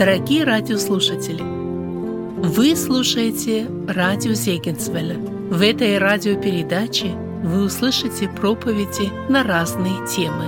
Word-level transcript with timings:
Дорогие 0.00 0.44
радиослушатели, 0.44 1.42
вы 1.42 2.74
слушаете 2.74 3.68
радио 3.86 4.32
Зегенсвелля. 4.32 5.18
В 5.18 5.60
этой 5.60 5.98
радиопередаче 5.98 7.08
вы 7.44 7.64
услышите 7.64 8.26
проповеди 8.26 9.10
на 9.30 9.42
разные 9.42 10.06
темы. 10.06 10.46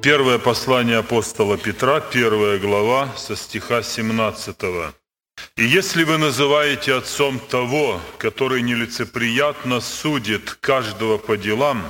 Первое 0.00 0.38
послание 0.38 0.98
апостола 0.98 1.58
Петра, 1.58 1.98
первая 1.98 2.60
глава, 2.60 3.08
со 3.16 3.34
стиха 3.34 3.82
17. 3.82 5.01
«И 5.56 5.64
если 5.64 6.04
вы 6.04 6.16
называете 6.16 6.94
отцом 6.94 7.38
того, 7.38 8.00
который 8.18 8.62
нелицеприятно 8.62 9.80
судит 9.80 10.56
каждого 10.60 11.18
по 11.18 11.36
делам, 11.36 11.84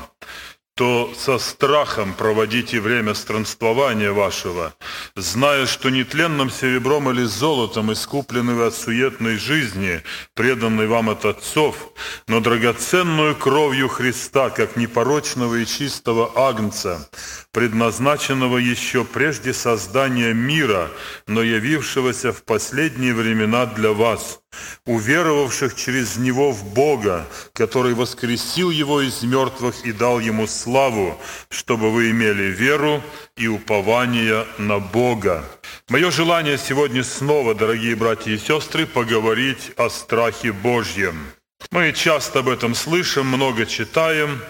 то 0.75 1.13
со 1.19 1.39
страхом 1.39 2.15
проводите 2.15 2.81
время 2.81 3.13
странствования 3.15 4.11
вашего, 4.13 4.75
зная, 5.15 5.67
что 5.67 5.91
нетленным 5.91 6.51
серебром 6.51 7.11
или 7.11 7.25
золотом 7.25 7.93
искуплены 7.93 8.55
вы 8.55 8.67
от 8.67 8.75
суетной 8.75 9.37
жизни, 9.37 10.03
преданной 10.35 10.87
вам 10.87 11.11
от 11.11 11.27
отцов, 11.27 11.93
но 12.27 12.41
драгоценную 12.41 13.37
кровью 13.37 13.89
Христа, 13.89 14.49
как 14.49 14.77
непорочного 14.77 15.57
и 15.57 15.67
чистого 15.67 16.33
агнца, 16.37 17.07
предназначенного 17.53 18.57
еще 18.57 19.05
прежде 19.05 19.53
создания 19.53 20.33
мира, 20.33 20.91
но 21.27 21.43
явившегося 21.43 22.33
в 22.33 22.45
последние 22.45 23.13
времена 23.13 23.67
для 23.67 23.93
вас, 23.93 24.41
уверовавших 24.87 25.75
через 25.75 26.17
Него 26.17 26.53
в 26.53 26.73
Бога, 26.73 27.27
который 27.53 27.95
воскресил 27.95 28.71
Его 28.71 29.03
из 29.03 29.23
мертвых 29.23 29.85
и 29.85 29.93
дал 29.93 30.19
Ему 30.19 30.47
славу, 30.63 31.19
чтобы 31.49 31.91
вы 31.91 32.11
имели 32.11 32.45
веру 32.45 33.03
и 33.37 33.49
упование 33.49 34.47
на 34.59 34.79
Бога. 34.79 35.45
Мое 35.89 36.11
желание 36.11 36.59
сегодня 36.59 37.03
снова, 37.03 37.55
дорогие 37.55 37.97
братья 37.97 38.31
и 38.31 38.39
сестры, 38.39 38.87
поговорить 38.87 39.73
о 39.77 39.89
страхе 39.91 40.53
Божьем. 40.53 41.17
Мы 41.71 41.93
часто 41.93 42.41
об 42.41 42.49
этом 42.49 42.75
слышим, 42.75 43.27
много 43.27 43.67
читаем, 43.67 44.41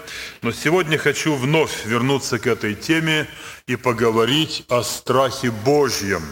но 0.41 0.51
сегодня 0.51 0.97
хочу 0.97 1.35
вновь 1.35 1.85
вернуться 1.85 2.39
к 2.39 2.47
этой 2.47 2.75
теме 2.75 3.27
и 3.67 3.75
поговорить 3.75 4.65
о 4.69 4.83
страхе 4.83 5.51
Божьем, 5.51 6.23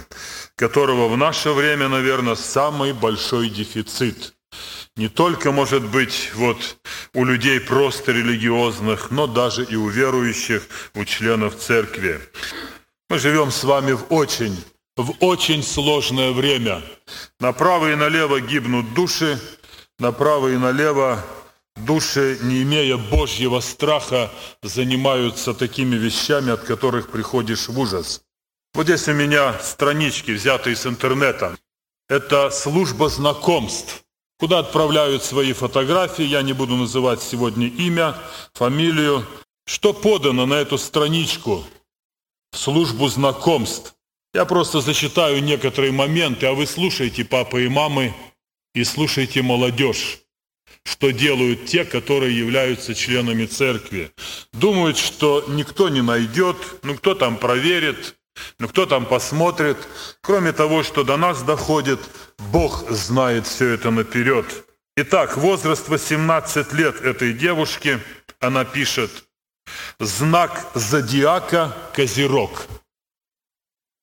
которого 0.55 1.07
в 1.07 1.17
наше 1.17 1.51
время, 1.51 1.87
наверное, 1.87 2.35
самый 2.35 2.93
большой 2.93 3.49
дефицит. 3.49 4.33
Не 4.97 5.07
только, 5.07 5.51
может 5.51 5.83
быть, 5.83 6.31
вот 6.35 6.77
у 7.13 7.23
людей 7.23 7.59
просто 7.61 8.11
религиозных, 8.11 9.09
но 9.09 9.25
даже 9.25 9.63
и 9.63 9.75
у 9.75 9.87
верующих, 9.87 10.63
у 10.95 11.05
членов 11.05 11.57
церкви. 11.57 12.19
Мы 13.09 13.19
живем 13.19 13.51
с 13.51 13.63
вами 13.63 13.93
в 13.93 14.05
очень, 14.09 14.55
в 14.97 15.13
очень 15.19 15.63
сложное 15.63 16.31
время. 16.31 16.81
Направо 17.39 17.91
и 17.91 17.95
налево 17.95 18.41
гибнут 18.41 18.93
души, 18.93 19.39
направо 19.97 20.49
и 20.49 20.57
налево 20.57 21.23
души, 21.77 22.37
не 22.41 22.63
имея 22.63 22.97
Божьего 22.97 23.61
страха, 23.61 24.29
занимаются 24.61 25.53
такими 25.53 25.95
вещами, 25.95 26.51
от 26.51 26.63
которых 26.63 27.09
приходишь 27.09 27.69
в 27.69 27.79
ужас. 27.79 28.21
Вот 28.73 28.85
здесь 28.85 29.07
у 29.07 29.13
меня 29.13 29.57
странички, 29.59 30.31
взятые 30.31 30.75
с 30.75 30.85
интернета. 30.85 31.57
Это 32.09 32.49
служба 32.49 33.09
знакомств, 33.09 34.03
куда 34.41 34.57
отправляют 34.57 35.23
свои 35.23 35.53
фотографии. 35.53 36.23
Я 36.23 36.41
не 36.41 36.53
буду 36.53 36.75
называть 36.75 37.21
сегодня 37.21 37.67
имя, 37.67 38.15
фамилию. 38.53 39.23
Что 39.67 39.93
подано 39.93 40.47
на 40.47 40.55
эту 40.55 40.79
страничку? 40.79 41.63
Службу 42.51 43.07
знакомств. 43.07 43.93
Я 44.33 44.45
просто 44.45 44.81
зачитаю 44.81 45.43
некоторые 45.43 45.91
моменты, 45.91 46.47
а 46.47 46.53
вы 46.53 46.65
слушайте, 46.65 47.23
папа 47.23 47.57
и 47.57 47.67
мамы, 47.67 48.15
и 48.73 48.83
слушайте 48.83 49.43
молодежь, 49.43 50.21
что 50.83 51.11
делают 51.11 51.67
те, 51.67 51.85
которые 51.85 52.35
являются 52.35 52.95
членами 52.95 53.45
церкви. 53.45 54.11
Думают, 54.53 54.97
что 54.97 55.45
никто 55.49 55.89
не 55.89 56.01
найдет, 56.01 56.57
ну 56.81 56.95
кто 56.95 57.13
там 57.13 57.37
проверит, 57.37 58.15
ну 58.59 58.67
кто 58.67 58.85
там 58.85 59.05
посмотрит. 59.05 59.77
Кроме 60.21 60.51
того, 60.51 60.83
что 60.83 61.03
до 61.03 61.17
нас 61.17 61.43
доходит, 61.43 61.99
Бог 62.37 62.89
знает 62.89 63.47
все 63.47 63.69
это 63.69 63.91
наперед. 63.91 64.45
Итак, 64.97 65.37
возраст 65.37 65.87
18 65.87 66.73
лет 66.73 67.01
этой 67.01 67.33
девушки, 67.33 67.99
она 68.39 68.65
пишет, 68.65 69.11
знак 69.99 70.71
зодиака 70.73 71.75
Козерог. 71.93 72.67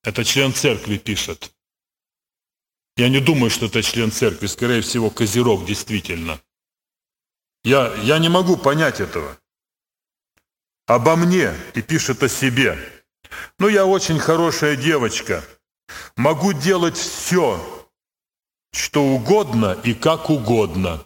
Это 0.03 0.23
член 0.23 0.53
церкви 0.53 0.97
пишет. 0.97 1.51
Я 2.97 3.09
не 3.09 3.19
думаю, 3.19 3.49
что 3.49 3.67
это 3.67 3.81
член 3.81 4.11
церкви, 4.11 4.47
скорее 4.47 4.81
всего, 4.81 5.09
Козерог 5.09 5.65
действительно. 5.65 6.39
Я, 7.63 7.93
я 8.03 8.19
не 8.19 8.29
могу 8.29 8.57
понять 8.57 8.99
этого. 8.99 9.37
Обо 10.85 11.15
мне 11.15 11.53
и 11.75 11.81
пишет 11.81 12.23
о 12.23 12.29
себе. 12.29 12.77
Ну, 13.57 13.67
я 13.67 13.85
очень 13.85 14.19
хорошая 14.19 14.75
девочка. 14.75 15.43
Могу 16.15 16.53
делать 16.53 16.97
все, 16.97 17.59
что 18.71 19.03
угодно 19.03 19.77
и 19.83 19.93
как 19.93 20.29
угодно. 20.29 21.03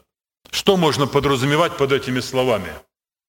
Что 0.51 0.78
можно 0.78 1.07
подразумевать 1.07 1.78
под 1.78 1.91
этими 1.91 2.19
словами? 2.19 2.72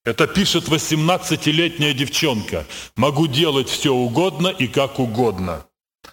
Это 0.04 0.26
пишет 0.26 0.68
18-летняя 0.68 1.94
девчонка. 1.94 2.66
Могу 2.96 3.26
делать 3.26 3.68
все 3.68 3.92
угодно 3.92 4.48
и 4.48 4.68
как 4.68 4.98
угодно. 4.98 5.66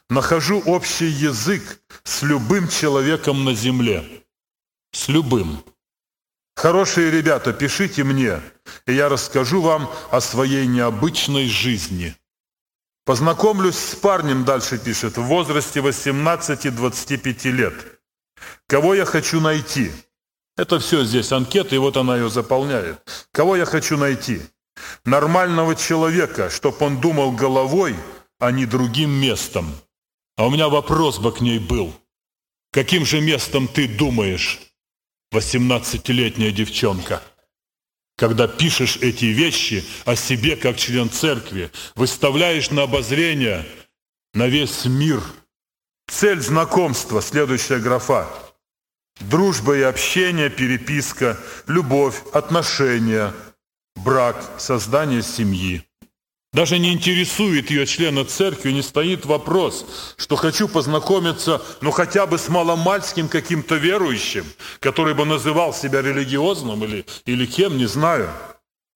Нахожу 0.09 0.62
общий 0.66 1.08
язык 1.08 1.81
с 2.03 2.22
любым 2.22 2.70
человеком 2.70 3.44
на 3.44 3.53
земле. 3.53 4.06
С 4.94 5.09
любым. 5.09 5.64
Хорошие 6.56 7.12
ребята, 7.12 7.53
пишите 7.53 8.03
мне, 8.03 8.40
и 8.86 8.94
я 8.94 9.09
расскажу 9.09 9.62
вам 9.62 9.90
о 10.12 10.22
своей 10.22 10.68
необычной 10.68 11.47
жизни. 11.47 12.16
Познакомлюсь 13.12 13.76
с 13.76 13.96
парнем, 13.96 14.46
дальше 14.46 14.78
пишет, 14.78 15.18
в 15.18 15.24
возрасте 15.24 15.82
18-25 15.82 17.52
лет. 17.52 17.74
Кого 18.70 18.94
я 18.94 19.04
хочу 19.04 19.42
найти? 19.42 19.92
Это 20.56 20.80
все 20.80 21.04
здесь 21.04 21.34
анкета, 21.34 21.76
и 21.76 21.78
вот 21.78 21.98
она 21.98 22.16
ее 22.16 22.30
заполняет. 22.30 23.28
Кого 23.34 23.58
я 23.58 23.66
хочу 23.66 23.98
найти? 23.98 24.42
Нормального 25.04 25.76
человека, 25.76 26.50
чтобы 26.50 26.78
он 26.86 27.02
думал 27.02 27.34
головой, 27.34 27.98
а 28.40 28.50
не 28.52 28.66
другим 28.66 29.10
местом. 29.10 29.76
А 30.38 30.48
у 30.48 30.50
меня 30.50 30.70
вопрос 30.70 31.20
бы 31.20 31.34
к 31.34 31.42
ней 31.42 31.60
был. 31.60 31.94
Каким 32.72 33.06
же 33.06 33.20
местом 33.20 33.68
ты 33.68 33.90
думаешь, 33.90 34.58
18-летняя 35.34 36.54
девчонка, 36.54 37.22
когда 38.18 38.48
пишешь 38.48 38.98
эти 39.02 39.26
вещи 39.26 39.84
о 40.06 40.16
себе 40.16 40.56
как 40.56 40.78
член 40.78 41.10
церкви, 41.10 41.72
выставляешь 41.96 42.72
на 42.72 42.84
обозрение 42.84 43.66
на 44.34 44.48
весь 44.48 44.86
мир. 44.86 45.22
Цель 46.08 46.42
знакомства, 46.42 47.22
следующая 47.22 47.80
графа. 47.80 48.28
Дружба 49.20 49.78
и 49.78 49.82
общение, 49.82 50.50
переписка, 50.50 51.38
любовь, 51.68 52.22
отношения, 52.34 53.34
брак, 53.96 54.44
создание 54.58 55.22
семьи. 55.22 55.85
Даже 56.53 56.80
не 56.80 56.92
интересует 56.92 57.70
ее 57.70 57.86
члена 57.86 58.26
церкви, 58.26 58.72
не 58.72 58.82
стоит 58.82 59.26
вопрос, 59.26 59.86
что 60.18 60.36
хочу 60.36 60.68
познакомиться, 60.68 61.62
ну 61.80 61.92
хотя 61.92 62.28
бы 62.28 62.38
с 62.38 62.50
маломальским 62.50 63.30
каким-то 63.30 63.76
верующим, 63.76 64.46
который 64.82 65.14
бы 65.14 65.24
называл 65.24 65.74
себя 65.74 66.02
религиозным 66.02 66.84
или, 66.84 67.06
или 67.26 67.46
кем, 67.46 67.78
не 67.78 67.86
знаю. 67.86 68.30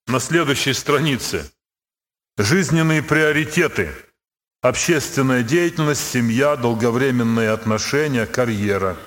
На 0.07 0.19
следующей 0.19 0.73
странице. 0.73 1.49
Жизненные 2.37 3.01
приоритеты. 3.01 3.89
Общественная 4.61 5.41
деятельность, 5.41 6.11
семья, 6.11 6.57
долговременные 6.57 7.51
отношения, 7.51 8.25
карьера. 8.25 8.97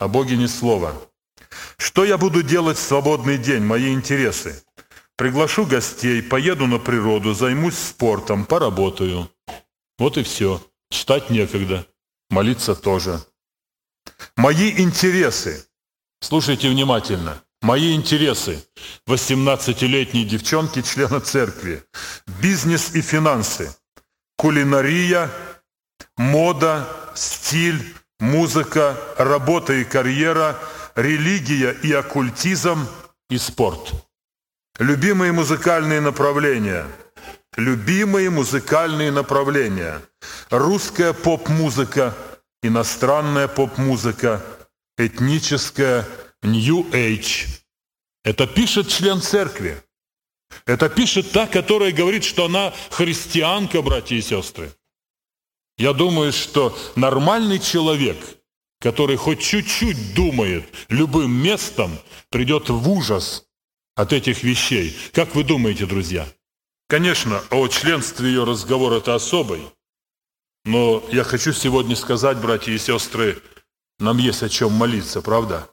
О 0.00 0.08
Боге 0.08 0.36
ни 0.36 0.46
слова. 0.46 0.92
Что 1.78 2.04
я 2.04 2.18
буду 2.18 2.42
делать 2.42 2.78
в 2.78 2.82
свободный 2.82 3.38
день, 3.38 3.62
мои 3.62 3.94
интересы? 3.94 4.60
Приглашу 5.16 5.64
гостей, 5.64 6.22
поеду 6.22 6.66
на 6.66 6.78
природу, 6.78 7.32
займусь 7.32 7.78
спортом, 7.78 8.44
поработаю. 8.44 9.30
Вот 9.98 10.18
и 10.18 10.22
все. 10.22 10.60
Читать 10.90 11.30
некогда, 11.30 11.86
молиться 12.28 12.74
тоже. 12.74 13.20
Мои 14.36 14.70
интересы. 14.78 15.66
Слушайте 16.20 16.68
внимательно. 16.68 17.42
Мои 17.62 17.96
интересы. 17.96 18.62
18-летней 19.08 20.26
девчонки, 20.26 20.82
члена 20.82 21.20
церкви. 21.20 21.82
Бизнес 22.42 22.94
и 22.94 23.00
финансы. 23.00 23.74
Кулинария, 24.36 25.30
мода, 26.18 26.86
стиль, 27.14 27.94
музыка, 28.20 28.96
работа 29.16 29.72
и 29.72 29.84
карьера, 29.84 30.58
религия 30.94 31.72
и 31.72 31.92
оккультизм 31.92 32.86
и 33.30 33.38
спорт. 33.38 34.05
Любимые 34.78 35.32
музыкальные 35.32 36.00
направления. 36.00 36.86
Любимые 37.56 38.28
музыкальные 38.28 39.10
направления. 39.10 40.02
Русская 40.50 41.14
поп-музыка, 41.14 42.14
иностранная 42.62 43.48
поп-музыка, 43.48 44.44
этническая 44.98 46.06
New 46.42 46.90
Age. 46.90 47.46
Это 48.22 48.46
пишет 48.46 48.88
член 48.88 49.22
церкви. 49.22 49.82
Это 50.66 50.90
пишет 50.90 51.32
та, 51.32 51.46
которая 51.46 51.92
говорит, 51.92 52.24
что 52.24 52.44
она 52.44 52.74
христианка, 52.90 53.80
братья 53.80 54.16
и 54.16 54.20
сестры. 54.20 54.70
Я 55.78 55.94
думаю, 55.94 56.34
что 56.34 56.76
нормальный 56.96 57.60
человек, 57.60 58.18
который 58.80 59.16
хоть 59.16 59.40
чуть-чуть 59.40 60.14
думает 60.14 60.68
любым 60.90 61.32
местом, 61.32 61.98
придет 62.28 62.68
в 62.68 62.88
ужас 62.90 63.45
от 63.96 64.12
этих 64.12 64.44
вещей. 64.44 64.96
Как 65.12 65.34
вы 65.34 65.42
думаете, 65.42 65.86
друзья? 65.86 66.28
Конечно, 66.88 67.42
о 67.50 67.66
членстве 67.66 68.28
ее 68.28 68.44
разговор 68.44 68.92
это 68.92 69.14
особый. 69.14 69.62
Но 70.64 71.02
я 71.10 71.24
хочу 71.24 71.52
сегодня 71.52 71.96
сказать, 71.96 72.36
братья 72.38 72.72
и 72.72 72.78
сестры, 72.78 73.42
нам 73.98 74.18
есть 74.18 74.42
о 74.42 74.48
чем 74.48 74.72
молиться, 74.72 75.22
правда? 75.22 75.68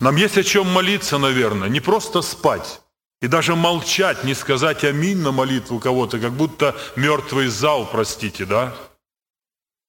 Нам 0.00 0.16
есть 0.16 0.38
о 0.38 0.44
чем 0.44 0.66
молиться, 0.68 1.18
наверное, 1.18 1.68
не 1.68 1.80
просто 1.80 2.22
спать. 2.22 2.80
И 3.20 3.26
даже 3.26 3.56
молчать, 3.56 4.22
не 4.22 4.34
сказать 4.34 4.84
аминь 4.84 5.18
на 5.18 5.32
молитву 5.32 5.80
кого-то, 5.80 6.20
как 6.20 6.32
будто 6.32 6.76
мертвый 6.94 7.48
зал, 7.48 7.88
простите, 7.90 8.46
да? 8.46 8.76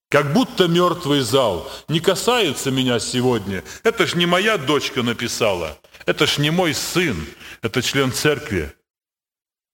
Как 0.10 0.34
будто 0.34 0.68
мертвый 0.68 1.20
зал 1.20 1.72
не 1.88 2.00
касается 2.00 2.72
меня 2.72 3.00
сегодня. 3.00 3.64
Это 3.84 4.08
ж 4.08 4.16
не 4.16 4.26
моя 4.26 4.58
дочка 4.58 5.04
написала. 5.04 5.78
Это 6.08 6.26
ж 6.26 6.40
не 6.40 6.50
мой 6.50 6.74
сын. 6.74 7.28
Это 7.62 7.82
член 7.82 8.12
церкви. 8.12 8.74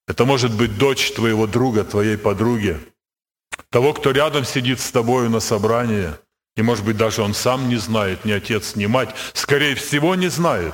Это 0.08 0.26
может 0.26 0.56
быть 0.56 0.78
дочь 0.78 1.12
твоего 1.12 1.48
друга, 1.48 1.84
твоей 1.84 2.18
подруги. 2.18 2.80
Того, 3.70 3.94
кто 3.94 4.12
рядом 4.12 4.46
сидит 4.46 4.80
с 4.80 4.92
тобою 4.92 5.30
на 5.30 5.40
собрании. 5.40 6.14
И, 6.56 6.62
может 6.62 6.86
быть, 6.86 6.98
даже 6.98 7.22
он 7.22 7.34
сам 7.34 7.68
не 7.70 7.76
знает, 7.76 8.26
ни 8.26 8.32
отец, 8.32 8.76
ни 8.76 8.86
мать. 8.86 9.14
Скорее 9.34 9.76
всего, 9.76 10.16
не 10.16 10.30
знает. 10.30 10.74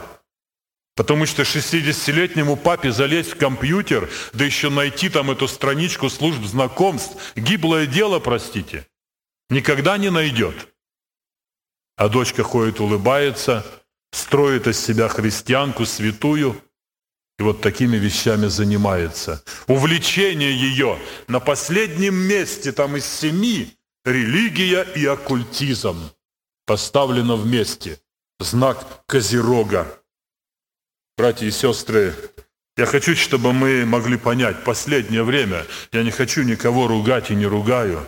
Потому 0.96 1.26
что 1.26 1.44
60-летнему 1.44 2.56
папе 2.58 2.92
залезть 2.92 3.32
в 3.32 3.38
компьютер, 3.38 4.10
да 4.34 4.46
еще 4.46 4.70
найти 4.70 5.10
там 5.10 5.32
эту 5.32 5.48
страничку 5.48 6.10
служб 6.10 6.44
знакомств, 6.44 7.16
гиблое 7.36 7.88
дело, 7.88 8.20
простите, 8.20 8.86
никогда 9.50 9.98
не 9.98 10.12
найдет. 10.12 10.68
А 11.96 12.10
дочка 12.10 12.44
ходит, 12.44 12.82
улыбается, 12.82 13.66
строит 14.12 14.68
из 14.68 14.80
себя 14.80 15.08
христианку 15.08 15.86
святую, 15.86 16.62
и 17.42 17.44
вот 17.44 17.60
такими 17.60 17.98
вещами 17.98 18.46
занимается. 18.46 19.44
Увлечение 19.66 20.56
ее 20.56 21.00
на 21.28 21.40
последнем 21.40 22.14
месте, 22.14 22.72
там 22.72 22.98
из 22.98 23.06
семи, 23.06 23.76
религия 24.06 24.84
и 24.84 25.08
оккультизм 25.08 25.98
поставлено 26.68 27.36
вместе. 27.36 28.00
Знак 28.40 29.04
Козерога. 29.08 29.88
Братья 31.18 31.48
и 31.48 31.52
сестры, 31.52 32.14
я 32.78 32.86
хочу, 32.86 33.16
чтобы 33.16 33.54
мы 33.54 33.88
могли 33.88 34.18
понять, 34.18 34.64
последнее 34.64 35.24
время 35.24 35.66
я 35.92 36.04
не 36.04 36.12
хочу 36.12 36.44
никого 36.44 36.88
ругать 36.88 37.32
и 37.32 37.36
не 37.36 37.48
ругаю. 37.48 38.06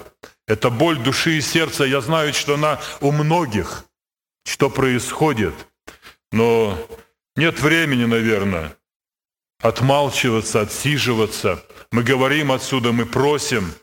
Это 0.47 0.69
боль 0.69 0.99
души 0.99 1.39
и 1.39 1.41
сердца, 1.41 1.85
я 1.85 2.01
знаю, 2.01 2.35
что 2.35 2.53
она 2.53 2.79
у 3.01 3.11
многих, 3.11 3.85
что 4.45 4.69
происходит. 4.69 5.55
Но 6.31 6.77
нет 7.35 7.59
времени, 7.59 8.05
наверное, 8.05 8.77
отмалчиваться, 9.63 10.61
отсиживаться. 10.61 11.63
Мы 11.91 12.03
говорим 12.03 12.51
отсюда, 12.51 12.91
мы 12.91 13.05
просим. 13.05 13.73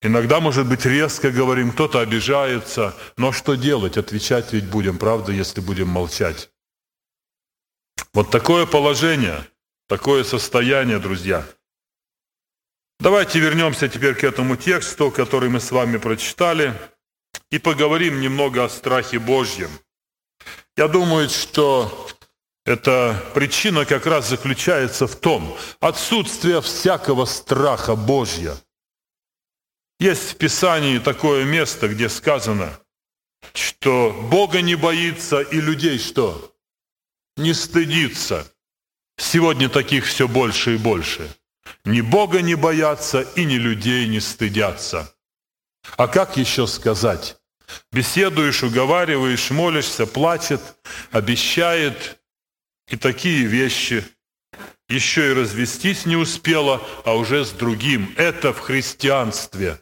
Иногда, 0.00 0.38
может 0.40 0.68
быть, 0.68 0.86
резко 0.86 1.30
говорим, 1.30 1.72
кто-то 1.72 1.98
обижается. 1.98 2.94
Но 3.16 3.32
что 3.32 3.56
делать? 3.56 3.98
Отвечать 3.98 4.52
ведь 4.52 4.70
будем, 4.70 4.96
правда, 4.96 5.32
если 5.32 5.60
будем 5.60 5.88
молчать. 5.88 6.50
Вот 8.14 8.30
такое 8.30 8.64
положение, 8.64 9.44
такое 9.88 10.22
состояние, 10.22 11.00
друзья. 11.00 11.44
Давайте 13.00 13.40
вернемся 13.40 13.88
теперь 13.88 14.14
к 14.14 14.22
этому 14.22 14.56
тексту, 14.56 15.10
который 15.10 15.48
мы 15.48 15.58
с 15.58 15.72
вами 15.72 15.98
прочитали, 15.98 16.74
и 17.50 17.58
поговорим 17.58 18.20
немного 18.20 18.64
о 18.64 18.68
страхе 18.68 19.18
Божьем. 19.18 19.70
Я 20.76 20.86
думаю, 20.86 21.28
что 21.28 22.08
эта 22.68 23.24
причина 23.34 23.86
как 23.86 24.04
раз 24.06 24.28
заключается 24.28 25.06
в 25.06 25.16
том, 25.16 25.56
отсутствие 25.80 26.60
всякого 26.60 27.24
страха 27.24 27.96
Божья. 27.96 28.56
Есть 29.98 30.32
в 30.32 30.36
Писании 30.36 30.98
такое 30.98 31.44
место, 31.44 31.88
где 31.88 32.08
сказано, 32.08 32.78
что 33.54 34.12
Бога 34.30 34.60
не 34.60 34.74
боится 34.74 35.40
и 35.40 35.60
людей 35.60 35.98
что? 35.98 36.54
не 37.38 37.54
стыдиться. 37.54 38.52
Сегодня 39.16 39.68
таких 39.68 40.04
все 40.04 40.28
больше 40.28 40.74
и 40.74 40.76
больше. 40.76 41.32
Ни 41.84 42.00
Бога 42.00 42.42
не 42.42 42.56
боятся 42.56 43.22
и 43.22 43.44
ни 43.44 43.54
людей 43.54 44.06
не 44.08 44.20
стыдятся. 44.20 45.14
А 45.96 46.08
как 46.08 46.36
еще 46.36 46.66
сказать? 46.66 47.36
Беседуешь, 47.92 48.62
уговариваешь, 48.62 49.50
молишься, 49.50 50.06
плачет, 50.06 50.60
обещает. 51.12 52.17
И 52.88 52.96
такие 52.96 53.44
вещи. 53.46 54.04
Еще 54.88 55.30
и 55.30 55.34
развестись 55.34 56.06
не 56.06 56.16
успела, 56.16 56.82
а 57.04 57.14
уже 57.14 57.44
с 57.44 57.50
другим. 57.50 58.14
Это 58.16 58.52
в 58.54 58.60
христианстве. 58.60 59.80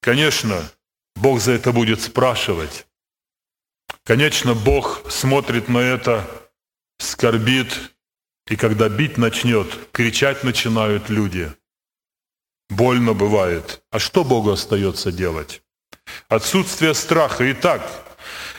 Конечно, 0.00 0.70
Бог 1.16 1.40
за 1.40 1.52
это 1.52 1.72
будет 1.72 2.02
спрашивать. 2.02 2.86
Конечно, 4.04 4.54
Бог 4.54 5.10
смотрит 5.10 5.68
на 5.68 5.78
это, 5.78 6.28
скорбит, 6.98 7.92
и 8.48 8.56
когда 8.56 8.88
бить 8.88 9.16
начнет, 9.16 9.68
кричать 9.92 10.44
начинают 10.44 11.08
люди. 11.08 11.52
Больно 12.68 13.14
бывает. 13.14 13.82
А 13.90 13.98
что 13.98 14.24
Богу 14.24 14.50
остается 14.50 15.12
делать? 15.12 15.62
Отсутствие 16.28 16.94
страха. 16.94 17.50
Итак, 17.52 18.11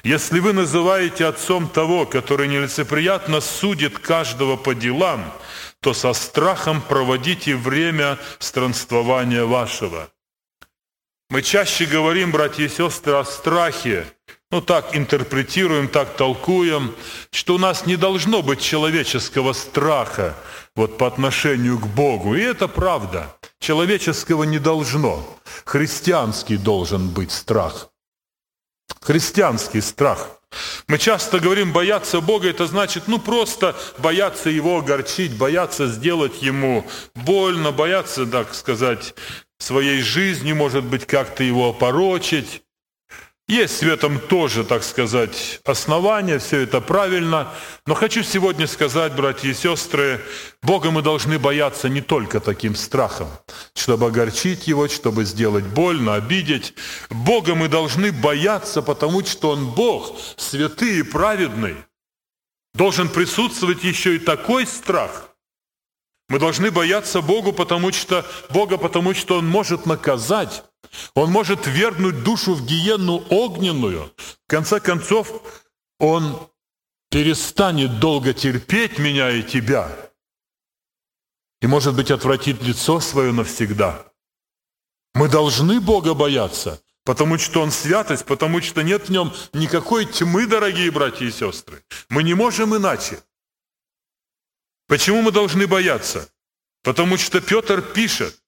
если 0.03 0.39
вы 0.39 0.53
называете 0.53 1.25
отцом 1.25 1.69
того, 1.69 2.05
который 2.05 2.47
нелицеприятно 2.47 3.41
судит 3.41 3.99
каждого 3.99 4.57
по 4.57 4.75
делам, 4.75 5.33
то 5.79 5.93
со 5.93 6.13
страхом 6.13 6.81
проводите 6.81 7.55
время 7.55 8.17
странствования 8.39 9.45
вашего. 9.45 10.09
Мы 11.29 11.41
чаще 11.41 11.85
говорим, 11.85 12.31
братья 12.31 12.63
и 12.63 12.69
сестры, 12.69 13.13
о 13.13 13.25
страхе, 13.25 14.05
ну 14.51 14.61
так 14.61 14.95
интерпретируем, 14.95 15.87
так 15.87 16.15
толкуем, 16.15 16.95
что 17.31 17.55
у 17.55 17.57
нас 17.57 17.87
не 17.87 17.95
должно 17.95 18.43
быть 18.43 18.61
человеческого 18.61 19.53
страха 19.53 20.35
вот 20.75 20.97
по 20.97 21.07
отношению 21.07 21.79
к 21.79 21.87
Богу. 21.87 22.35
И 22.35 22.41
это 22.41 22.67
правда. 22.67 23.35
Человеческого 23.59 24.43
не 24.43 24.59
должно. 24.59 25.25
Христианский 25.65 26.57
должен 26.57 27.09
быть 27.09 27.31
страх. 27.31 27.89
Христианский 29.01 29.81
страх. 29.81 30.29
Мы 30.87 30.97
часто 30.97 31.39
говорим, 31.39 31.73
бояться 31.73 32.21
Бога, 32.21 32.49
это 32.49 32.67
значит, 32.67 33.03
ну 33.07 33.19
просто 33.19 33.75
бояться 33.97 34.49
Его 34.49 34.77
огорчить, 34.77 35.35
бояться 35.35 35.87
сделать 35.87 36.41
Ему 36.41 36.85
больно, 37.15 37.71
бояться, 37.71 38.25
так 38.25 38.53
сказать, 38.53 39.15
своей 39.57 40.01
жизни, 40.01 40.53
может 40.53 40.83
быть, 40.83 41.05
как-то 41.05 41.43
Его 41.43 41.69
опорочить. 41.69 42.61
Есть 43.47 43.83
в 43.83 43.87
этом 43.87 44.19
тоже, 44.19 44.63
так 44.63 44.83
сказать, 44.83 45.59
основания, 45.65 46.39
все 46.39 46.61
это 46.61 46.79
правильно. 46.79 47.51
Но 47.85 47.93
хочу 47.93 48.23
сегодня 48.23 48.67
сказать, 48.67 49.13
братья 49.15 49.49
и 49.49 49.53
сестры, 49.53 50.21
Бога 50.61 50.91
мы 50.91 51.01
должны 51.01 51.37
бояться 51.37 51.89
не 51.89 51.99
только 51.99 52.39
таким 52.39 52.73
страхом, 52.73 53.27
чтобы 53.75 54.07
огорчить 54.07 54.67
Его, 54.67 54.87
чтобы 54.87 55.25
сделать 55.25 55.65
больно, 55.65 56.15
обидеть. 56.15 56.73
Бога 57.09 57.53
мы 57.53 57.67
должны 57.67 58.13
бояться, 58.13 58.81
потому 58.81 59.25
что 59.25 59.49
Он 59.49 59.69
Бог, 59.71 60.17
святый 60.37 60.99
и 60.99 61.03
праведный. 61.03 61.75
Должен 62.73 63.09
присутствовать 63.09 63.83
еще 63.83 64.15
и 64.15 64.19
такой 64.19 64.65
страх– 64.65 65.29
мы 66.29 66.39
должны 66.39 66.71
бояться 66.71 67.21
Богу, 67.21 67.53
потому 67.53 67.91
что, 67.91 68.25
Бога, 68.49 68.77
потому 68.77 69.13
что 69.13 69.37
Он 69.37 69.47
может 69.47 69.85
наказать, 69.85 70.63
он 71.13 71.31
может 71.31 71.67
вернуть 71.67 72.23
душу 72.23 72.53
в 72.53 72.65
гиенну 72.65 73.23
огненную. 73.29 74.13
В 74.17 74.47
конце 74.47 74.79
концов, 74.79 75.31
он 75.99 76.49
перестанет 77.09 77.99
долго 77.99 78.33
терпеть 78.33 78.99
меня 78.99 79.31
и 79.31 79.43
тебя. 79.43 79.89
И, 81.61 81.67
может 81.67 81.95
быть, 81.95 82.11
отвратит 82.11 82.61
лицо 82.61 82.99
свое 82.99 83.31
навсегда. 83.31 84.05
Мы 85.13 85.29
должны 85.29 85.79
Бога 85.79 86.13
бояться, 86.13 86.81
Потому 87.05 87.37
что 87.37 87.61
Он 87.61 87.71
святость, 87.71 88.25
потому 88.25 88.61
что 88.61 88.81
нет 88.81 89.07
в 89.07 89.11
Нем 89.11 89.33
никакой 89.53 90.05
тьмы, 90.05 90.47
дорогие 90.47 90.89
братья 90.89 91.25
и 91.25 91.31
сестры. 91.31 91.83
Мы 92.09 92.23
не 92.23 92.33
можем 92.33 92.75
иначе. 92.75 93.21
Почему 94.87 95.21
мы 95.21 95.31
должны 95.31 95.67
бояться? 95.67 96.29
Потому 96.81 97.17
что 97.17 97.41
Петр 97.41 97.81
пишет, 97.81 98.41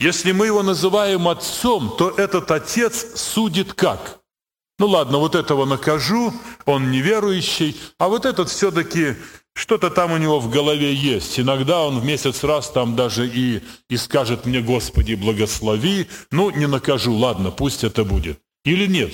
если 0.00 0.32
мы 0.32 0.46
его 0.46 0.62
называем 0.62 1.28
отцом, 1.28 1.94
то 1.96 2.10
этот 2.10 2.50
отец 2.50 3.20
судит 3.20 3.74
как? 3.74 4.20
Ну 4.78 4.86
ладно, 4.86 5.18
вот 5.18 5.34
этого 5.34 5.66
накажу, 5.66 6.32
он 6.64 6.90
неверующий, 6.90 7.76
а 7.98 8.08
вот 8.08 8.24
этот 8.24 8.48
все-таки 8.48 9.16
что-то 9.52 9.90
там 9.90 10.12
у 10.12 10.16
него 10.16 10.40
в 10.40 10.48
голове 10.48 10.94
есть. 10.94 11.38
Иногда 11.38 11.82
он 11.82 12.00
в 12.00 12.04
месяц 12.04 12.44
раз 12.44 12.70
там 12.70 12.96
даже 12.96 13.28
и, 13.28 13.62
и 13.90 13.96
скажет 13.98 14.46
мне, 14.46 14.62
Господи, 14.62 15.14
благослови. 15.14 16.06
Ну, 16.30 16.50
не 16.50 16.66
накажу, 16.66 17.12
ладно, 17.12 17.50
пусть 17.50 17.84
это 17.84 18.04
будет. 18.04 18.40
Или 18.64 18.86
нет? 18.86 19.12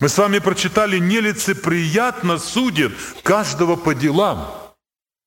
Мы 0.00 0.08
с 0.08 0.16
вами 0.16 0.38
прочитали, 0.38 0.98
нелицеприятно 0.98 2.38
судит 2.38 2.92
каждого 3.22 3.76
по 3.76 3.94
делам. 3.94 4.61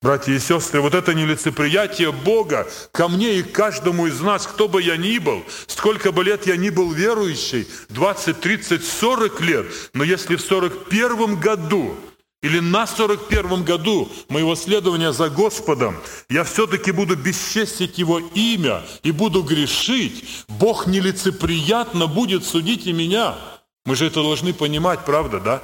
Братья 0.02 0.34
и 0.34 0.38
сестры, 0.38 0.80
вот 0.82 0.94
это 0.94 1.14
нелицеприятие 1.14 2.12
Бога 2.12 2.68
ко 2.92 3.08
мне 3.08 3.38
и 3.38 3.42
каждому 3.42 4.06
из 4.06 4.20
нас, 4.20 4.46
кто 4.46 4.68
бы 4.68 4.82
я 4.82 4.96
ни 4.96 5.18
был, 5.18 5.42
сколько 5.66 6.12
бы 6.12 6.22
лет 6.22 6.46
я 6.46 6.56
ни 6.56 6.68
был 6.68 6.92
верующий, 6.92 7.66
20, 7.88 8.38
30, 8.38 8.84
40 8.84 9.40
лет, 9.40 9.66
но 9.94 10.04
если 10.04 10.36
в 10.36 10.42
41 10.42 11.40
году 11.40 11.96
или 12.42 12.60
на 12.60 12.86
41 12.86 13.64
году 13.64 14.08
моего 14.28 14.54
следования 14.54 15.12
за 15.12 15.30
Господом 15.30 15.96
я 16.28 16.44
все-таки 16.44 16.92
буду 16.92 17.16
бесчестить 17.16 17.96
Его 17.96 18.18
имя 18.18 18.82
и 19.02 19.10
буду 19.10 19.42
грешить, 19.42 20.44
Бог 20.46 20.86
нелицеприятно 20.86 22.06
будет 22.06 22.44
судить 22.44 22.86
и 22.86 22.92
меня. 22.92 23.36
Мы 23.86 23.96
же 23.96 24.06
это 24.06 24.22
должны 24.22 24.52
понимать, 24.52 25.04
правда, 25.06 25.40
да? 25.40 25.62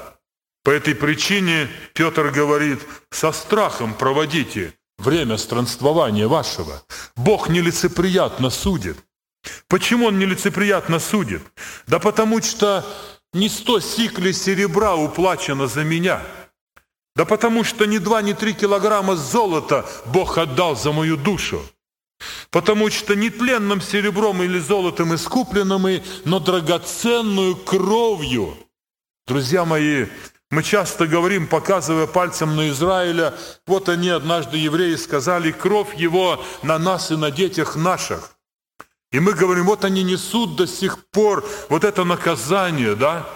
По 0.65 0.71
этой 0.71 0.95
причине 0.95 1.69
Петр 1.93 2.31
говорит, 2.31 2.81
со 3.11 3.33
страхом 3.33 3.95
проводите 3.95 4.75
время 4.99 5.37
странствования 5.37 6.29
вашего. 6.29 6.83
Бог 7.17 7.49
нелицеприятно 7.49 8.51
судит. 8.51 8.97
Почему 9.67 10.07
Он 10.07 10.19
нелицеприятно 10.19 11.01
судит? 11.01 11.43
Да 11.89 11.99
потому 11.99 12.41
что 12.43 12.85
не 13.33 13.49
сто 13.49 13.81
сиклей 13.81 14.33
серебра 14.33 14.95
уплачено 14.95 15.67
за 15.67 15.83
меня. 15.83 16.23
Да 17.17 17.25
потому 17.25 17.65
что 17.65 17.85
ни 17.85 17.99
два, 17.99 18.23
ни 18.23 18.33
три 18.33 18.55
килограмма 18.55 19.17
золота 19.17 19.85
Бог 20.07 20.39
отдал 20.39 20.77
за 20.77 20.93
мою 20.93 21.17
душу. 21.17 21.63
Потому 22.51 22.89
что 22.89 23.17
не 23.17 23.31
тленным 23.31 23.81
серебром 23.81 24.43
или 24.43 24.61
золотом 24.61 25.15
искупленным, 25.15 26.03
но 26.25 26.39
драгоценную 26.39 27.57
кровью. 27.57 28.57
Друзья 29.27 29.65
мои, 29.65 30.07
мы 30.53 30.63
часто 30.63 31.07
говорим, 31.07 31.49
показывая 31.49 32.07
пальцем 32.07 32.55
на 32.57 32.69
Израиля, 32.69 33.35
вот 33.67 33.89
они 33.89 34.11
однажды, 34.11 34.59
евреи, 34.59 34.97
сказали, 34.97 35.51
кровь 35.51 35.95
его 35.97 36.45
на 36.63 36.79
нас 36.79 37.11
и 37.11 37.17
на 37.17 37.31
детях 37.31 37.75
наших. 37.75 38.37
И 39.13 39.19
мы 39.19 39.33
говорим, 39.33 39.65
вот 39.65 39.83
они 39.87 40.03
несут 40.03 40.57
до 40.57 40.67
сих 40.67 41.07
пор 41.07 41.43
вот 41.71 41.85
это 41.85 42.05
наказание, 42.05 42.95
да? 42.95 43.27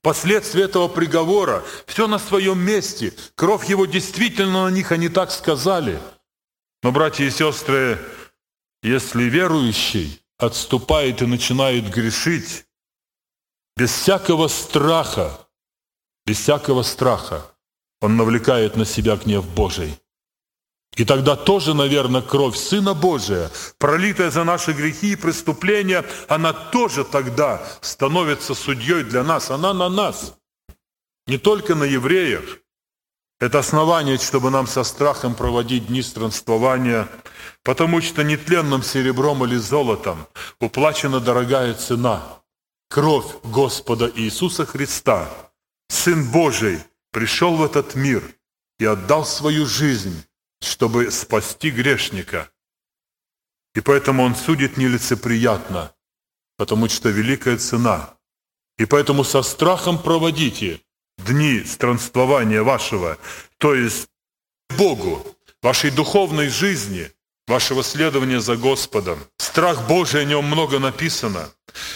Последствия 0.00 0.62
этого 0.66 0.86
приговора, 0.86 1.64
все 1.86 2.06
на 2.06 2.20
своем 2.20 2.60
месте. 2.60 3.12
Кровь 3.34 3.68
его 3.68 3.84
действительно 3.84 4.66
на 4.66 4.70
них, 4.70 4.92
они 4.92 5.08
так 5.08 5.32
сказали. 5.32 6.00
Но, 6.84 6.92
братья 6.92 7.24
и 7.24 7.30
сестры, 7.30 7.98
если 8.80 9.24
верующий 9.24 10.22
отступает 10.38 11.20
и 11.22 11.26
начинает 11.26 11.92
грешить, 11.92 12.64
без 13.76 13.90
всякого 13.90 14.46
страха, 14.46 15.45
без 16.26 16.38
всякого 16.40 16.82
страха 16.82 17.46
он 18.00 18.16
навлекает 18.16 18.76
на 18.76 18.84
себя 18.84 19.16
гнев 19.16 19.46
Божий. 19.54 19.96
И 20.96 21.04
тогда 21.04 21.36
тоже, 21.36 21.74
наверное, 21.74 22.22
кровь 22.22 22.56
Сына 22.56 22.94
Божия, 22.94 23.50
пролитая 23.78 24.30
за 24.30 24.44
наши 24.44 24.72
грехи 24.72 25.12
и 25.12 25.16
преступления, 25.16 26.04
она 26.28 26.52
тоже 26.52 27.04
тогда 27.04 27.62
становится 27.80 28.54
судьей 28.54 29.04
для 29.04 29.22
нас. 29.22 29.50
Она 29.50 29.74
на 29.74 29.88
нас, 29.88 30.34
не 31.26 31.38
только 31.38 31.74
на 31.74 31.84
евреях. 31.84 32.44
Это 33.38 33.58
основание, 33.58 34.16
чтобы 34.16 34.50
нам 34.50 34.66
со 34.66 34.82
страхом 34.84 35.34
проводить 35.34 35.88
дни 35.88 36.00
странствования, 36.00 37.08
потому 37.62 38.00
что 38.00 38.24
нетленным 38.24 38.82
серебром 38.82 39.44
или 39.44 39.56
золотом 39.56 40.26
уплачена 40.60 41.20
дорогая 41.20 41.74
цена. 41.74 42.22
Кровь 42.88 43.26
Господа 43.44 44.10
Иисуса 44.14 44.64
Христа– 44.64 45.28
Сын 45.88 46.30
Божий 46.30 46.80
пришел 47.12 47.56
в 47.56 47.62
этот 47.62 47.94
мир 47.94 48.22
и 48.78 48.84
отдал 48.84 49.24
свою 49.24 49.66
жизнь, 49.66 50.24
чтобы 50.60 51.10
спасти 51.10 51.70
грешника. 51.70 52.50
И 53.74 53.80
поэтому 53.80 54.22
он 54.22 54.34
судит 54.34 54.76
нелицеприятно, 54.76 55.94
потому 56.56 56.88
что 56.88 57.10
великая 57.10 57.58
цена. 57.58 58.14
И 58.78 58.84
поэтому 58.84 59.24
со 59.24 59.42
страхом 59.42 60.02
проводите 60.02 60.80
дни 61.18 61.62
странствования 61.64 62.62
вашего, 62.62 63.18
то 63.58 63.74
есть 63.74 64.08
Богу, 64.76 65.26
вашей 65.62 65.90
духовной 65.90 66.48
жизни, 66.48 67.10
вашего 67.46 67.82
следования 67.82 68.40
за 68.40 68.56
Господом. 68.56 69.18
Страх 69.38 69.86
Божий, 69.88 70.22
о 70.22 70.24
нем 70.24 70.44
много 70.44 70.78
написано. 70.78 71.50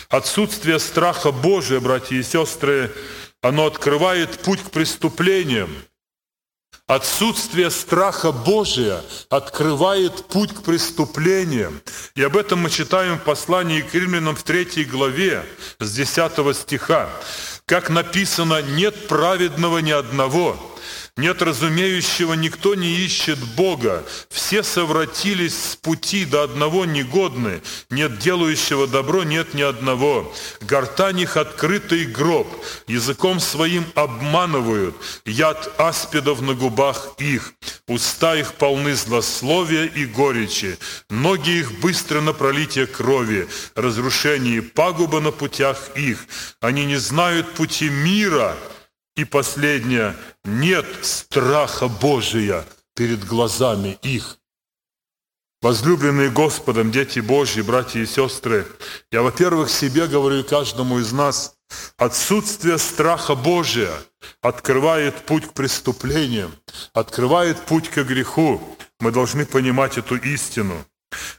Отсутствие 0.08 0.78
страха 0.78 1.32
Божия, 1.32 1.80
братья 1.80 2.16
и 2.16 2.22
сестры, 2.22 2.94
оно 3.42 3.66
открывает 3.66 4.38
путь 4.40 4.62
к 4.62 4.70
преступлениям. 4.70 5.70
Отсутствие 6.86 7.70
страха 7.70 8.32
Божия 8.32 9.00
открывает 9.28 10.24
путь 10.26 10.52
к 10.52 10.62
преступлениям. 10.62 11.80
И 12.16 12.22
об 12.22 12.36
этом 12.36 12.60
мы 12.60 12.70
читаем 12.70 13.16
в 13.16 13.22
послании 13.22 13.80
к 13.80 13.94
римлянам 13.94 14.34
в 14.34 14.42
третьей 14.42 14.84
главе 14.84 15.44
с 15.78 15.92
10 15.92 16.56
стиха. 16.56 17.08
Как 17.64 17.90
написано, 17.90 18.60
нет 18.60 19.06
праведного 19.06 19.78
ни 19.78 19.92
одного, 19.92 20.56
нет 21.16 21.42
разумеющего, 21.42 22.34
никто 22.34 22.74
не 22.74 22.96
ищет 22.96 23.38
Бога. 23.56 24.04
Все 24.28 24.62
совратились 24.62 25.54
с 25.54 25.76
пути, 25.76 26.24
до 26.24 26.42
одного 26.42 26.84
негодны. 26.84 27.62
Нет 27.90 28.18
делающего 28.18 28.86
добро, 28.86 29.24
нет 29.24 29.54
ни 29.54 29.62
одного. 29.62 30.32
Гортань 30.60 31.20
их 31.20 31.36
открытый 31.36 32.06
гроб. 32.06 32.48
Языком 32.86 33.40
своим 33.40 33.84
обманывают. 33.94 34.94
Яд 35.24 35.72
аспидов 35.78 36.40
на 36.40 36.54
губах 36.54 37.14
их. 37.18 37.52
Уста 37.86 38.36
их 38.36 38.54
полны 38.54 38.94
злословия 38.94 39.84
и 39.84 40.06
горечи. 40.06 40.78
Ноги 41.10 41.58
их 41.58 41.80
быстро 41.80 42.20
на 42.20 42.32
пролитие 42.32 42.86
крови. 42.86 43.48
Разрушение 43.74 44.58
и 44.58 44.60
пагуба 44.60 45.20
на 45.20 45.32
путях 45.32 45.90
их. 45.96 46.18
Они 46.60 46.84
не 46.84 46.96
знают 46.96 47.54
пути 47.54 47.88
мира, 47.88 48.56
и 49.16 49.24
последнее, 49.24 50.16
нет 50.44 50.86
страха 51.02 51.88
Божия 51.88 52.64
перед 52.94 53.24
глазами 53.24 53.98
их. 54.02 54.38
Возлюбленные 55.62 56.30
Господом, 56.30 56.90
дети 56.90 57.20
Божьи, 57.20 57.60
братья 57.60 58.00
и 58.00 58.06
сестры, 58.06 58.66
я, 59.12 59.20
во-первых, 59.20 59.68
себе 59.68 60.06
говорю 60.06 60.38
и 60.38 60.42
каждому 60.42 60.98
из 60.98 61.12
нас, 61.12 61.54
отсутствие 61.98 62.78
страха 62.78 63.34
Божия 63.34 63.92
открывает 64.40 65.14
путь 65.26 65.46
к 65.46 65.52
преступлениям, 65.52 66.54
открывает 66.94 67.60
путь 67.60 67.90
к 67.90 68.02
греху. 68.04 68.60
Мы 69.00 69.12
должны 69.12 69.44
понимать 69.44 69.98
эту 69.98 70.16
истину. 70.16 70.82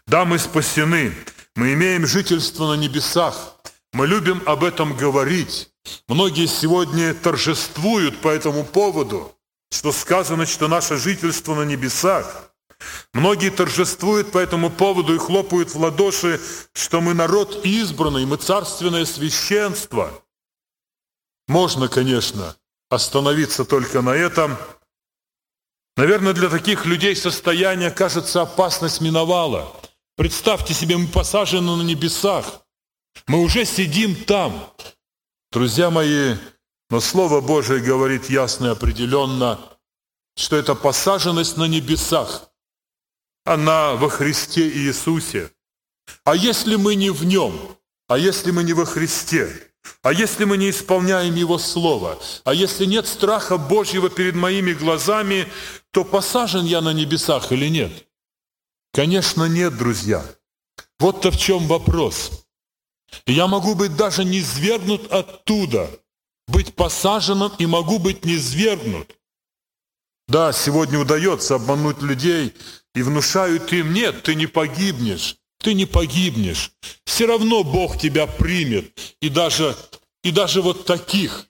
Да, 0.05 0.23
мы 0.25 0.37
спасены, 0.37 1.15
мы 1.55 1.73
имеем 1.73 2.05
жительство 2.05 2.75
на 2.75 2.79
небесах, 2.79 3.55
мы 3.91 4.05
любим 4.05 4.43
об 4.45 4.63
этом 4.63 4.95
говорить, 4.95 5.70
Многие 6.07 6.47
сегодня 6.47 7.13
торжествуют 7.13 8.19
по 8.21 8.27
этому 8.27 8.63
поводу, 8.65 9.35
что 9.71 9.91
сказано, 9.91 10.45
что 10.45 10.67
наше 10.67 10.97
жительство 10.97 11.55
на 11.55 11.63
небесах. 11.63 12.51
Многие 13.13 13.50
торжествуют 13.50 14.31
по 14.31 14.38
этому 14.38 14.69
поводу 14.69 15.15
и 15.15 15.19
хлопают 15.19 15.69
в 15.69 15.79
ладоши, 15.79 16.41
что 16.73 17.00
мы 17.00 17.13
народ 17.13 17.65
избранный, 17.65 18.25
мы 18.25 18.38
царственное 18.38 19.05
священство. 19.05 20.11
Можно, 21.47 21.88
конечно, 21.88 22.55
остановиться 22.89 23.65
только 23.65 24.01
на 24.01 24.11
этом. 24.11 24.57
Наверное, 25.97 26.33
для 26.33 26.50
таких 26.50 26.85
людей 26.85 27.15
состояние, 27.15 27.91
кажется, 27.91 28.41
опасность 28.41 29.01
миновала. 29.01 29.75
Представьте 30.15 30.73
себе, 30.73 30.97
мы 30.97 31.07
посажены 31.07 31.75
на 31.75 31.81
небесах. 31.81 32.61
Мы 33.27 33.39
уже 33.41 33.65
сидим 33.65 34.15
там. 34.15 34.73
Друзья 35.51 35.89
мои, 35.89 36.36
но 36.89 37.01
Слово 37.01 37.41
Божие 37.41 37.81
говорит 37.81 38.29
ясно 38.29 38.67
и 38.67 38.70
определенно, 38.70 39.60
что 40.38 40.55
это 40.55 40.75
посаженность 40.75 41.58
на 41.58 41.65
небесах, 41.65 42.50
она 43.43 43.96
во 43.96 44.10
Христе 44.10 44.70
Иисусе. 44.70 45.51
А 46.24 46.36
если 46.36 46.77
мы 46.77 46.96
не 46.96 47.10
в 47.10 47.25
Нем, 47.25 47.77
А 48.08 48.17
если 48.17 48.51
мы 48.51 48.63
не 48.63 48.74
во 48.74 48.86
Христе? 48.86 49.50
А 50.03 50.12
если 50.12 50.43
мы 50.43 50.58
не 50.58 50.70
исполняем 50.70 51.34
Его 51.36 51.58
Слово? 51.58 52.20
А 52.43 52.53
если 52.53 52.86
нет 52.86 53.08
страха 53.08 53.58
Божьего 53.58 54.10
перед 54.10 54.36
моими 54.36 54.74
глазами, 54.74 55.48
то 55.91 56.03
посажен 56.03 56.65
я 56.65 56.81
на 56.81 56.91
небесах 56.91 57.53
или 57.53 57.70
нет? 57.70 57.91
Конечно, 58.93 59.46
нет, 59.46 59.77
друзья. 59.77 60.25
Вот-то 61.00 61.31
в 61.31 61.38
чем 61.38 61.67
вопрос. 61.67 62.40
Я 63.25 63.47
могу 63.47 63.75
быть 63.75 63.95
даже 63.95 64.23
не 64.23 64.41
свергнут 64.41 65.11
оттуда, 65.11 65.89
быть 66.47 66.75
посаженным 66.75 67.51
и 67.59 67.65
могу 67.65 67.99
быть 67.99 68.25
не 68.25 68.37
свергнут. 68.37 69.15
Да, 70.27 70.53
сегодня 70.53 70.99
удается 70.99 71.55
обмануть 71.55 72.01
людей 72.01 72.53
и 72.95 73.01
внушают 73.01 73.71
им, 73.73 73.93
нет, 73.93 74.23
ты 74.23 74.35
не 74.35 74.47
погибнешь, 74.47 75.37
ты 75.59 75.73
не 75.73 75.85
погибнешь. 75.85 76.71
Все 77.05 77.25
равно 77.25 77.63
Бог 77.63 77.99
тебя 77.99 78.27
примет. 78.27 79.17
И 79.21 79.29
даже, 79.29 79.75
и 80.23 80.31
даже 80.31 80.61
вот 80.61 80.85
таких, 80.85 81.47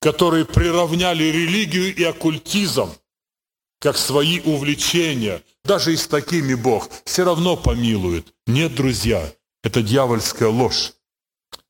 которые 0.00 0.44
приравняли 0.44 1.24
религию 1.24 1.94
и 1.94 2.02
оккультизм, 2.02 2.92
как 3.80 3.96
свои 3.96 4.40
увлечения, 4.40 5.42
даже 5.64 5.92
и 5.92 5.96
с 5.96 6.06
такими 6.06 6.54
Бог 6.54 6.88
все 7.04 7.24
равно 7.24 7.56
помилует. 7.56 8.34
Нет, 8.46 8.74
друзья, 8.74 9.32
это 9.64 9.82
дьявольская 9.82 10.48
ложь. 10.48 10.92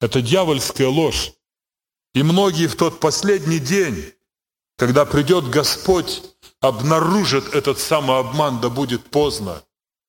Это 0.00 0.20
дьявольская 0.20 0.88
ложь. 0.88 1.32
И 2.12 2.22
многие 2.22 2.66
в 2.66 2.76
тот 2.76 3.00
последний 3.00 3.60
день, 3.60 4.12
когда 4.76 5.06
придет 5.06 5.48
Господь, 5.48 6.22
обнаружат 6.60 7.54
этот 7.54 7.78
самый 7.78 8.18
обман, 8.18 8.60
да 8.60 8.68
будет 8.68 9.04
поздно. 9.04 9.62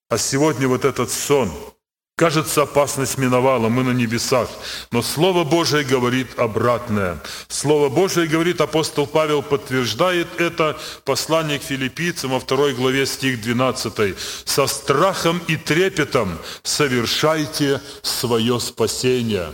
А 0.10 0.18
сегодня 0.18 0.68
вот 0.68 0.84
этот 0.84 1.10
сон– 1.12 1.51
Кажется, 2.17 2.62
опасность 2.62 3.17
миновала, 3.17 3.67
мы 3.67 3.84
на 3.84 3.91
небесах. 3.91 4.48
Но 4.91 5.01
Слово 5.01 5.43
Божие 5.43 5.84
говорит 5.84 6.39
обратное. 6.39 7.19
Слово 7.50 7.89
Божие 7.89 8.25
говорит, 8.25 8.62
апостол 8.62 9.05
Павел 9.05 9.41
подтверждает 9.41 10.39
это, 10.39 10.77
послание 11.03 11.60
к 11.60 11.63
филиппийцам 11.63 12.31
во 12.31 12.39
второй 12.39 12.74
главе 12.74 13.05
стих 13.05 13.41
12. 13.41 14.15
«Со 14.45 14.65
страхом 14.67 15.41
и 15.50 15.57
трепетом 15.57 16.39
совершайте 16.63 17.81
свое 18.01 18.62
спасение». 18.62 19.50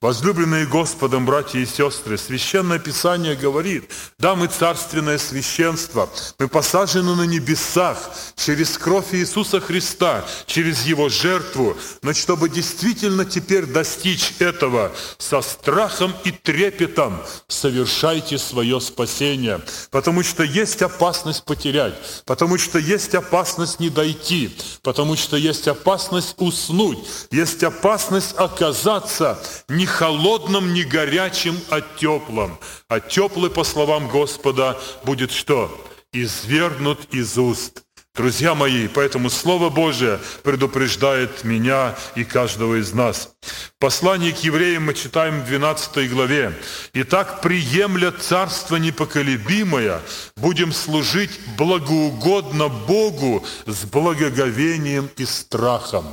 Возлюбленные 0.00 0.66
Господом, 0.66 1.26
братья 1.26 1.58
и 1.58 1.66
сестры, 1.66 2.16
Священное 2.16 2.78
Писание 2.78 3.34
говорит, 3.34 3.90
да, 4.20 4.36
мы 4.36 4.46
царственное 4.46 5.18
священство, 5.18 6.08
мы 6.38 6.46
посажены 6.46 7.16
на 7.16 7.24
небесах 7.24 7.98
через 8.36 8.78
кровь 8.78 9.14
Иисуса 9.14 9.60
Христа, 9.60 10.24
через 10.46 10.84
Его 10.84 11.08
жертву, 11.08 11.76
но 12.04 12.12
чтобы 12.12 12.50
действительно 12.50 13.24
теперь 13.24 13.64
достичь 13.64 14.34
этого, 14.38 14.92
со 15.16 15.40
страхом 15.40 16.12
и 16.24 16.30
трепетом 16.30 17.18
совершайте 17.48 18.36
свое 18.36 18.78
спасение. 18.80 19.60
Потому 19.90 20.22
что 20.22 20.44
есть 20.44 20.82
опасность 20.82 21.44
потерять, 21.44 21.94
потому 22.26 22.58
что 22.58 22.78
есть 22.78 23.14
опасность 23.14 23.80
не 23.80 23.88
дойти, 23.88 24.54
потому 24.82 25.16
что 25.16 25.38
есть 25.38 25.66
опасность 25.66 26.34
уснуть, 26.36 26.98
есть 27.30 27.64
опасность 27.64 28.34
оказаться 28.36 29.42
не 29.68 29.86
холодным, 29.86 30.74
не 30.74 30.84
горячим, 30.84 31.58
а 31.70 31.80
теплым. 31.80 32.58
А 32.88 33.00
теплый, 33.00 33.50
по 33.50 33.64
словам 33.64 34.08
Господа, 34.08 34.78
будет 35.04 35.32
что? 35.32 35.74
Извергнут 36.12 37.12
из 37.14 37.38
уст 37.38 37.83
Друзья 38.14 38.54
мои, 38.54 38.86
поэтому 38.86 39.28
Слово 39.28 39.70
Божие 39.70 40.20
предупреждает 40.44 41.42
меня 41.42 41.96
и 42.14 42.22
каждого 42.22 42.76
из 42.76 42.92
нас. 42.92 43.34
Послание 43.80 44.32
к 44.32 44.38
евреям 44.38 44.84
мы 44.84 44.94
читаем 44.94 45.40
в 45.40 45.46
12 45.46 46.08
главе. 46.12 46.56
«Итак, 46.92 47.40
приемля 47.40 48.12
царство 48.12 48.76
непоколебимое, 48.76 50.00
будем 50.36 50.72
служить 50.72 51.40
благоугодно 51.58 52.68
Богу 52.68 53.44
с 53.66 53.84
благоговением 53.84 55.10
и 55.16 55.24
страхом». 55.24 56.06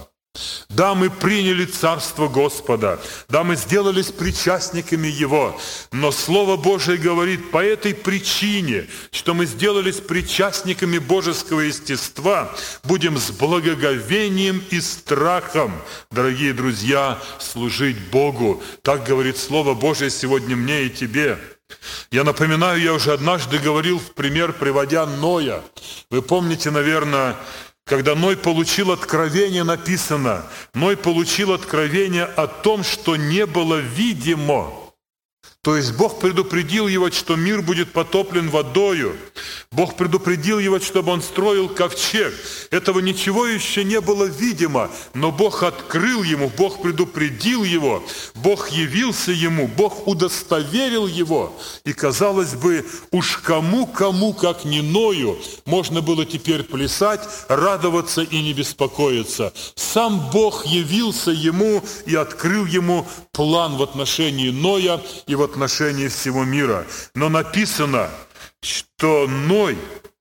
Да, 0.70 0.96
мы 0.96 1.10
приняли 1.10 1.66
Царство 1.66 2.30
Господа, 2.30 3.02
да, 3.28 3.44
мы 3.44 3.58
сделались 3.58 4.08
причастниками 4.08 5.10
Его, 5.10 5.60
но 5.92 6.12
Слово 6.14 6.56
Божие 6.56 6.98
говорит, 6.98 7.52
по 7.52 7.62
этой 7.62 7.94
причине, 7.94 8.88
что 9.12 9.34
мы 9.34 9.46
сделались 9.46 9.98
причастниками 9.98 10.98
божеского 10.98 11.60
естества, 11.60 12.56
будем 12.86 13.18
с 13.18 13.32
благоговением 13.32 14.64
и 14.70 14.80
страхом, 14.80 15.74
дорогие 16.10 16.54
друзья, 16.54 17.20
служить 17.40 18.00
Богу. 18.10 18.64
Так 18.82 19.06
говорит 19.06 19.38
Слово 19.38 19.74
Божие 19.74 20.10
сегодня 20.10 20.56
мне 20.56 20.84
и 20.84 20.90
тебе. 20.90 21.38
Я 22.12 22.24
напоминаю, 22.24 22.82
я 22.82 22.94
уже 22.94 23.12
однажды 23.12 23.58
говорил 23.58 24.00
в 24.00 24.14
пример, 24.14 24.54
приводя 24.54 25.06
Ноя. 25.06 25.62
Вы 26.10 26.22
помните, 26.22 26.72
наверное, 26.72 27.36
когда 27.86 28.16
Ной 28.16 28.38
получил 28.38 28.92
откровение, 28.92 29.64
написано, 29.64 30.44
Ной 30.74 30.96
получил 30.96 31.54
откровение 31.54 32.26
о 32.26 32.48
том, 32.48 32.84
что 32.84 33.16
не 33.16 33.46
было 33.46 33.78
видимо. 33.78 34.81
То 35.64 35.78
есть 35.78 35.94
Бог 35.94 36.20
предупредил 36.20 36.88
его, 36.88 37.12
что 37.12 37.36
мир 37.36 37.62
будет 37.62 37.92
потоплен 37.92 38.50
водою. 38.50 39.16
Бог 39.72 39.96
предупредил 39.96 40.58
его, 40.58 40.80
чтобы 40.80 41.12
он 41.12 41.22
строил 41.22 41.70
ковчег. 41.70 42.34
Этого 42.72 43.00
ничего 43.00 43.46
еще 43.46 43.84
не 43.84 44.02
было 44.02 44.24
видимо, 44.24 44.90
но 45.14 45.32
Бог 45.32 45.62
открыл 45.62 46.24
ему, 46.24 46.52
Бог 46.58 46.82
предупредил 46.82 47.64
его, 47.64 48.04
Бог 48.34 48.70
явился 48.72 49.32
ему, 49.32 49.68
Бог 49.68 50.08
удостоверил 50.08 51.06
его. 51.06 51.56
И, 51.86 51.94
казалось 51.94 52.56
бы, 52.56 52.84
уж 53.12 53.38
кому-кому, 53.38 54.34
как 54.34 54.66
не 54.66 54.82
Ною, 54.82 55.38
можно 55.66 56.02
было 56.02 56.26
теперь 56.26 56.64
плясать, 56.64 57.22
радоваться 57.50 58.24
и 58.24 58.42
не 58.42 58.54
беспокоиться. 58.54 59.54
Сам 59.76 60.32
Бог 60.32 60.66
явился 60.66 61.30
ему 61.30 61.84
и 62.08 62.16
открыл 62.16 62.66
ему 62.66 63.08
план 63.32 63.78
в 63.78 63.84
отношении 63.84 64.50
Ноя 64.50 65.00
и 65.28 65.36
в 65.36 65.51
всего 66.10 66.44
мира. 66.44 66.86
Но 67.16 67.30
написано, 67.30 68.10
что 68.62 69.28
Ной, 69.28 69.78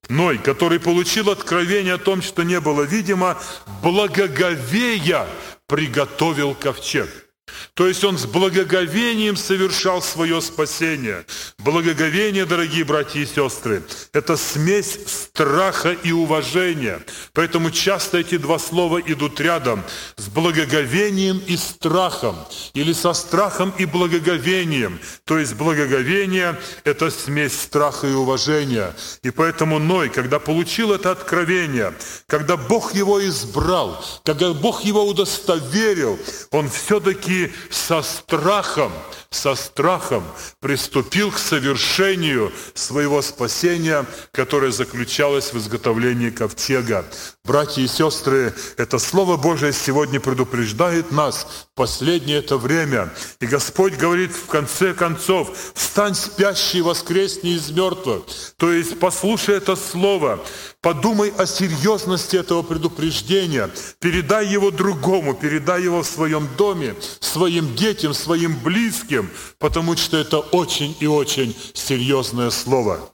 Ной, 0.08 0.38
который 0.38 0.80
получил 0.80 1.30
откровение 1.30 1.94
о 1.94 1.98
том, 1.98 2.22
что 2.22 2.42
не 2.42 2.60
было 2.60 2.82
видимо, 2.82 3.38
благоговея 3.82 5.26
приготовил 5.66 6.54
ковчег. 6.54 7.29
То 7.74 7.86
есть 7.86 8.04
он 8.04 8.18
с 8.18 8.26
благоговением 8.26 9.36
совершал 9.36 10.02
свое 10.02 10.40
спасение. 10.40 11.24
Благоговение, 11.58 12.46
дорогие 12.46 12.84
братья 12.84 13.20
и 13.20 13.26
сестры, 13.26 13.82
это 14.12 14.36
смесь 14.36 14.98
страха 15.06 15.92
и 15.92 16.12
уважения. 16.12 17.00
Поэтому 17.32 17.70
часто 17.70 18.18
эти 18.18 18.36
два 18.36 18.58
слова 18.58 19.00
идут 19.00 19.40
рядом. 19.40 19.82
С 20.16 20.28
благоговением 20.28 21.38
и 21.46 21.56
страхом. 21.56 22.36
Или 22.74 22.92
со 22.92 23.12
страхом 23.12 23.72
и 23.78 23.86
благоговением. 23.86 25.00
То 25.24 25.38
есть 25.38 25.54
благоговение– 25.54 26.58
это 26.84 27.10
смесь 27.10 27.58
страха 27.58 28.06
и 28.06 28.12
уважения. 28.12 28.94
И 29.22 29.30
поэтому 29.30 29.78
Ной, 29.78 30.08
когда 30.10 30.38
получил 30.38 30.92
это 30.92 31.10
откровение, 31.10 31.94
когда 32.26 32.56
Бог 32.56 32.94
его 32.94 33.24
избрал, 33.26 34.04
когда 34.24 34.52
Бог 34.52 34.82
его 34.82 35.06
удостоверил, 35.06 36.18
он 36.50 36.68
все-таки 36.68 37.39
со 37.70 38.02
страхом, 38.02 38.92
со 39.30 39.54
страхом 39.54 40.24
приступил 40.60 41.30
к 41.30 41.38
совершению 41.38 42.52
своего 42.74 43.22
спасения, 43.22 44.04
которое 44.32 44.72
заключалось 44.72 45.52
в 45.52 45.58
изготовлении 45.58 46.30
ковчега. 46.30 47.04
Братья 47.44 47.82
и 47.82 47.86
сестры, 47.86 48.54
это 48.76 48.98
Слово 48.98 49.36
Божие 49.36 49.72
сегодня 49.72 50.20
предупреждает 50.20 51.10
нас 51.10 51.46
в 51.72 51.74
последнее 51.74 52.38
это 52.38 52.56
время. 52.56 53.10
И 53.40 53.46
Господь 53.46 53.94
говорит 53.94 54.32
в 54.32 54.46
конце 54.46 54.94
концов, 54.94 55.50
«Встань, 55.74 56.14
спящий, 56.14 56.82
воскресни 56.82 57.54
из 57.54 57.70
мертвых». 57.70 58.24
То 58.56 58.72
есть 58.72 58.98
послушай 58.98 59.56
это 59.56 59.74
Слово, 59.76 60.40
подумай 60.80 61.32
о 61.36 61.46
серьезности 61.46 62.36
этого 62.36 62.62
предупреждения, 62.62 63.70
передай 63.98 64.46
его 64.46 64.70
другому, 64.70 65.34
передай 65.34 65.82
его 65.82 66.02
в 66.02 66.06
своем 66.06 66.48
доме, 66.56 66.94
своим 67.30 67.74
детям, 67.76 68.14
своим 68.14 68.58
близким, 68.58 69.30
потому 69.58 69.96
что 69.96 70.16
это 70.16 70.38
очень 70.38 70.96
и 71.00 71.06
очень 71.06 71.56
серьезное 71.74 72.50
слово. 72.50 73.10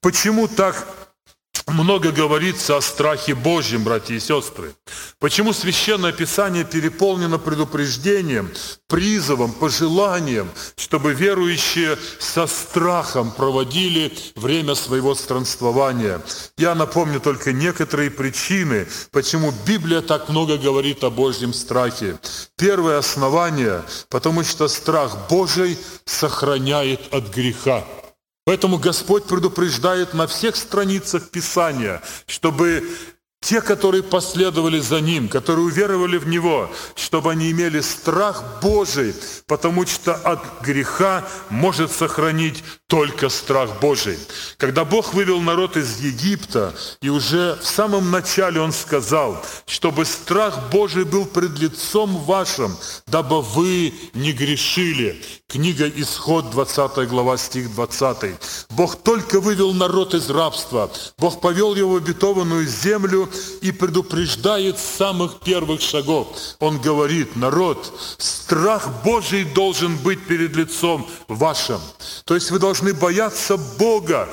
Почему 0.00 0.48
так 0.48 0.86
много 1.66 2.12
говорится 2.12 2.76
о 2.76 2.80
страхе 2.80 3.34
Божьем, 3.34 3.84
братья 3.84 4.14
и 4.14 4.20
сестры. 4.20 4.74
Почему 5.18 5.52
Священное 5.52 6.12
Писание 6.12 6.64
переполнено 6.64 7.38
предупреждением, 7.38 8.50
призывом, 8.88 9.52
пожеланием, 9.52 10.50
чтобы 10.76 11.14
верующие 11.14 11.96
со 12.18 12.46
страхом 12.46 13.30
проводили 13.30 14.12
время 14.36 14.74
своего 14.74 15.14
странствования. 15.14 16.20
Я 16.58 16.74
напомню 16.74 17.20
только 17.20 17.52
некоторые 17.52 18.10
причины, 18.10 18.86
почему 19.10 19.52
Библия 19.66 20.02
так 20.02 20.28
много 20.28 20.58
говорит 20.58 21.04
о 21.04 21.10
Божьем 21.10 21.54
страхе. 21.54 22.18
Первое 22.56 22.98
основание, 22.98 23.82
потому 24.10 24.44
что 24.44 24.68
страх 24.68 25.28
Божий 25.30 25.78
сохраняет 26.04 27.14
от 27.14 27.34
греха. 27.34 27.84
Поэтому 28.44 28.78
Господь 28.78 29.24
предупреждает 29.24 30.14
на 30.14 30.26
всех 30.26 30.56
страницах 30.56 31.30
Писания, 31.30 32.02
чтобы 32.26 32.84
те, 33.40 33.60
которые 33.60 34.02
последовали 34.04 34.78
за 34.78 35.00
Ним, 35.00 35.28
которые 35.28 35.66
уверовали 35.66 36.16
в 36.16 36.28
Него, 36.28 36.70
чтобы 36.94 37.32
они 37.32 37.50
имели 37.50 37.80
страх 37.80 38.60
Божий, 38.62 39.14
потому 39.46 39.84
что 39.86 40.14
от 40.14 40.40
греха 40.62 41.24
может 41.50 41.90
сохранить 41.90 42.62
только 42.92 43.30
страх 43.30 43.80
Божий. 43.80 44.18
Когда 44.58 44.84
Бог 44.84 45.14
вывел 45.14 45.40
народ 45.40 45.78
из 45.78 46.00
Египта, 46.00 46.74
и 47.00 47.08
уже 47.08 47.58
в 47.62 47.66
самом 47.66 48.10
начале 48.10 48.60
Он 48.60 48.70
сказал, 48.70 49.42
чтобы 49.64 50.04
страх 50.04 50.70
Божий 50.70 51.04
был 51.06 51.24
пред 51.24 51.58
лицом 51.58 52.18
вашим, 52.24 52.76
дабы 53.06 53.40
вы 53.40 53.94
не 54.12 54.32
грешили. 54.32 55.18
Книга 55.48 55.88
Исход, 55.88 56.50
20 56.50 57.08
глава, 57.08 57.38
стих 57.38 57.74
20. 57.74 58.34
Бог 58.68 58.96
только 58.96 59.40
вывел 59.40 59.72
народ 59.72 60.12
из 60.12 60.28
рабства. 60.28 60.90
Бог 61.16 61.40
повел 61.40 61.74
его 61.74 61.94
в 61.94 61.96
обетованную 61.96 62.66
землю, 62.66 63.26
и 63.62 63.70
предупреждает 63.70 64.78
с 64.78 64.96
самых 64.98 65.40
первых 65.40 65.80
шагов. 65.80 66.26
Он 66.58 66.80
говорит, 66.80 67.36
народ, 67.36 67.92
страх 68.18 68.88
Божий 69.04 69.44
должен 69.44 69.96
быть 69.98 70.26
перед 70.26 70.56
лицом 70.56 71.08
вашим. 71.28 71.80
То 72.24 72.34
есть 72.34 72.50
вы 72.50 72.58
должны 72.58 72.81
бояться 72.90 73.56
Бога, 73.78 74.26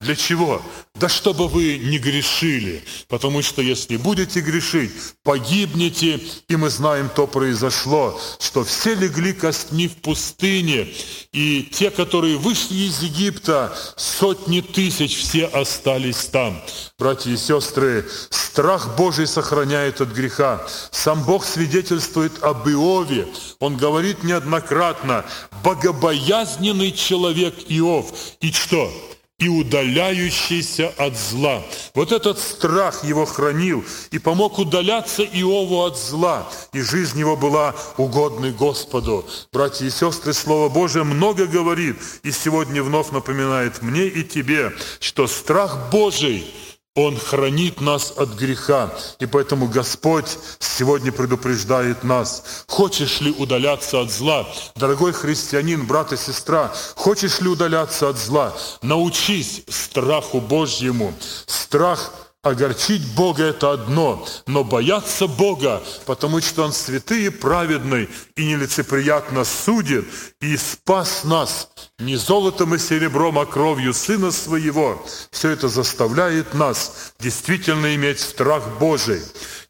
для 0.00 0.14
чего? 0.14 0.60
Да 0.94 1.08
чтобы 1.08 1.48
вы 1.48 1.78
не 1.78 1.98
грешили, 1.98 2.84
потому 3.08 3.40
что 3.40 3.62
если 3.62 3.96
будете 3.96 4.40
грешить, 4.40 4.92
погибнете, 5.22 6.20
и 6.48 6.56
мы 6.56 6.68
знаем, 6.68 7.08
то 7.08 7.26
произошло, 7.26 8.20
что 8.38 8.62
все 8.62 8.94
легли 8.94 9.32
костьми 9.32 9.88
в 9.88 9.96
пустыне, 9.96 10.88
и 11.32 11.62
те, 11.62 11.90
которые 11.90 12.36
вышли 12.36 12.74
из 12.74 13.00
Египта, 13.00 13.76
сотни 13.96 14.60
тысяч, 14.60 15.16
все 15.16 15.46
остались 15.46 16.26
там. 16.26 16.62
Братья 16.98 17.30
и 17.30 17.36
сестры, 17.38 18.06
страх 18.28 18.96
Божий 18.98 19.26
сохраняет 19.26 20.02
от 20.02 20.10
греха. 20.10 20.66
Сам 20.90 21.24
Бог 21.24 21.44
свидетельствует 21.44 22.42
об 22.42 22.68
Иове. 22.68 23.26
Он 23.60 23.78
говорит 23.78 24.24
неоднократно, 24.24 25.24
богобоязненный 25.64 26.92
человек 26.92 27.54
Иов. 27.68 28.12
И 28.40 28.52
что? 28.52 28.90
И 29.38 29.48
удаляющийся 29.48 30.94
от 30.96 31.16
зла. 31.16 31.62
Вот 31.94 32.10
этот 32.10 32.38
страх 32.38 33.04
его 33.04 33.26
хранил 33.26 33.84
и 34.10 34.18
помог 34.18 34.58
удаляться 34.58 35.22
Иову 35.22 35.82
от 35.84 35.98
зла, 35.98 36.50
и 36.72 36.80
жизнь 36.80 37.18
его 37.18 37.36
была 37.36 37.74
угодной 37.98 38.52
Господу. 38.52 39.26
Братья 39.52 39.84
и 39.84 39.90
сестры, 39.90 40.32
Слово 40.32 40.70
Божие 40.70 41.04
много 41.04 41.46
говорит, 41.46 41.96
и 42.22 42.30
сегодня 42.30 42.82
вновь 42.82 43.10
напоминает 43.10 43.82
мне 43.82 44.06
и 44.06 44.24
тебе, 44.24 44.72
что 45.00 45.26
страх 45.26 45.90
Божий– 45.90 46.46
он 46.96 47.18
хранит 47.18 47.80
нас 47.80 48.12
от 48.16 48.30
греха. 48.30 48.90
И 49.20 49.26
поэтому 49.26 49.68
Господь 49.68 50.38
сегодня 50.58 51.12
предупреждает 51.12 52.02
нас. 52.02 52.64
Хочешь 52.66 53.20
ли 53.20 53.30
удаляться 53.30 54.00
от 54.00 54.10
зла? 54.10 54.48
Дорогой 54.74 55.12
христианин, 55.12 55.86
брат 55.86 56.12
и 56.12 56.16
сестра, 56.16 56.72
хочешь 56.96 57.40
ли 57.40 57.48
удаляться 57.48 58.08
от 58.08 58.18
зла? 58.18 58.52
Научись 58.82 59.62
страху 59.68 60.40
Божьему. 60.40 61.14
Страх– 61.46 62.12
Огорчить 62.46 63.04
Бога– 63.16 63.42
это 63.46 63.72
одно, 63.72 64.24
но 64.46 64.62
бояться 64.62 65.26
Бога, 65.26 65.82
потому 66.04 66.40
что 66.40 66.62
Он 66.62 66.72
святый 66.72 67.24
и 67.24 67.28
праведный, 67.28 68.08
и 68.36 68.44
нелицеприятно 68.44 69.44
судит, 69.44 70.04
и 70.40 70.56
спас 70.56 71.24
нас 71.24 71.68
не 71.98 72.14
золотом 72.14 72.76
и 72.76 72.78
серебром, 72.78 73.40
а 73.40 73.46
кровью 73.46 73.92
Сына 73.92 74.30
Своего. 74.30 75.04
Все 75.32 75.50
это 75.50 75.66
заставляет 75.68 76.54
нас 76.54 77.14
действительно 77.18 77.96
иметь 77.96 78.20
страх 78.20 78.78
Божий. 78.78 79.22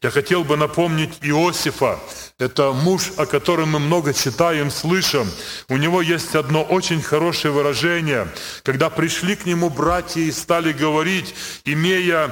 Я 0.03 0.11
хотел 0.11 0.43
бы 0.43 0.55
напомнить 0.55 1.17
Иосифа. 1.23 1.99
Это 2.37 2.73
муж, 2.73 3.11
о 3.17 3.25
котором 3.25 3.71
мы 3.71 3.79
много 3.79 4.13
читаем, 4.13 4.69
слышим. 4.69 5.27
У 5.67 5.77
него 5.77 6.03
есть 6.03 6.35
одно 6.35 6.61
очень 6.61 7.01
хорошее 7.01 7.51
выражение. 7.51 8.27
Когда 8.61 8.91
пришли 8.91 9.35
к 9.35 9.47
нему 9.47 9.71
братья 9.71 10.21
и 10.21 10.31
стали 10.31 10.73
говорить, 10.73 11.33
имея 11.65 12.31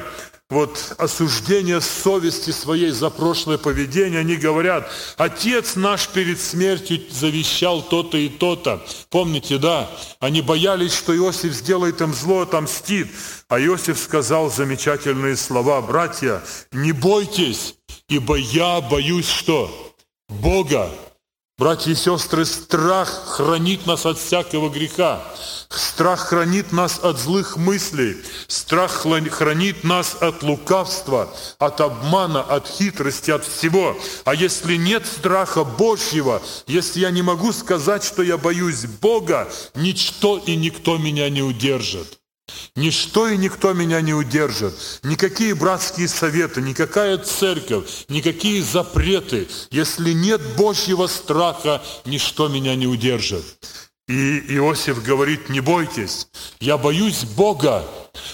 вот 0.49 0.93
осуждение 0.99 1.81
совести 1.81 2.51
своей 2.51 2.91
за 2.91 3.09
прошлое 3.09 3.57
поведение, 3.57 4.19
они 4.19 4.35
говорят, 4.35 4.87
отец 5.17 5.75
наш 5.75 6.07
перед 6.07 6.39
смертью 6.39 7.01
завещал 7.09 7.81
то-то 7.81 8.17
и 8.17 8.29
то-то. 8.29 8.85
Помните, 9.09 9.57
да? 9.57 9.89
Они 10.19 10.41
боялись, 10.41 10.93
что 10.93 11.15
Иосиф 11.15 11.53
сделает 11.53 12.01
им 12.01 12.13
зло, 12.13 12.41
отомстит. 12.41 13.07
А 13.49 13.59
Иосиф 13.59 13.97
сказал 13.97 14.51
замечательные 14.51 15.35
слова, 15.35 15.81
братья, 15.81 16.43
не 16.71 16.91
бойтесь, 16.91 17.75
ибо 18.07 18.35
я 18.35 18.81
боюсь 18.81 19.27
что? 19.27 19.95
Бога. 20.29 20.91
Братья 21.57 21.91
и 21.91 21.95
сестры, 21.95 22.43
страх 22.43 23.07
хранит 23.27 23.85
нас 23.85 24.05
от 24.05 24.17
всякого 24.17 24.69
греха. 24.69 25.23
Страх 25.69 26.27
хранит 26.27 26.73
нас 26.73 26.99
от 27.01 27.17
злых 27.17 27.55
мыслей. 27.55 28.17
Страх 28.49 28.91
хранит 29.31 29.85
нас 29.85 30.17
от 30.19 30.43
лукавства, 30.43 31.33
от 31.57 31.79
обмана, 31.79 32.41
от 32.41 32.67
хитрости, 32.67 33.31
от 33.31 33.45
всего. 33.45 33.95
А 34.25 34.35
если 34.35 34.75
нет 34.75 35.05
страха 35.05 35.63
Божьего, 35.63 36.41
если 36.67 36.99
я 36.99 37.09
не 37.09 37.21
могу 37.21 37.53
сказать, 37.53 38.03
что 38.03 38.21
я 38.21 38.37
боюсь 38.37 38.85
Бога, 38.85 39.47
ничто 39.75 40.37
и 40.45 40.57
никто 40.57 40.97
меня 40.97 41.29
не 41.29 41.41
удержит. 41.41 42.19
Ничто 42.75 43.27
и 43.27 43.37
никто 43.37 43.73
меня 43.73 44.01
не 44.01 44.13
удержит. 44.13 44.73
Никакие 45.03 45.55
братские 45.55 46.07
советы, 46.07 46.61
никакая 46.61 47.17
церковь, 47.17 48.05
никакие 48.09 48.61
запреты. 48.61 49.47
Если 49.71 50.11
нет 50.11 50.41
Божьего 50.55 51.07
страха, 51.07 51.81
ничто 52.05 52.47
меня 52.47 52.75
не 52.75 52.85
удержит. 52.85 53.45
И 54.07 54.39
Иосиф 54.55 55.03
говорит, 55.03 55.49
не 55.49 55.61
бойтесь, 55.61 56.27
я 56.59 56.77
боюсь 56.77 57.23
Бога. 57.23 57.83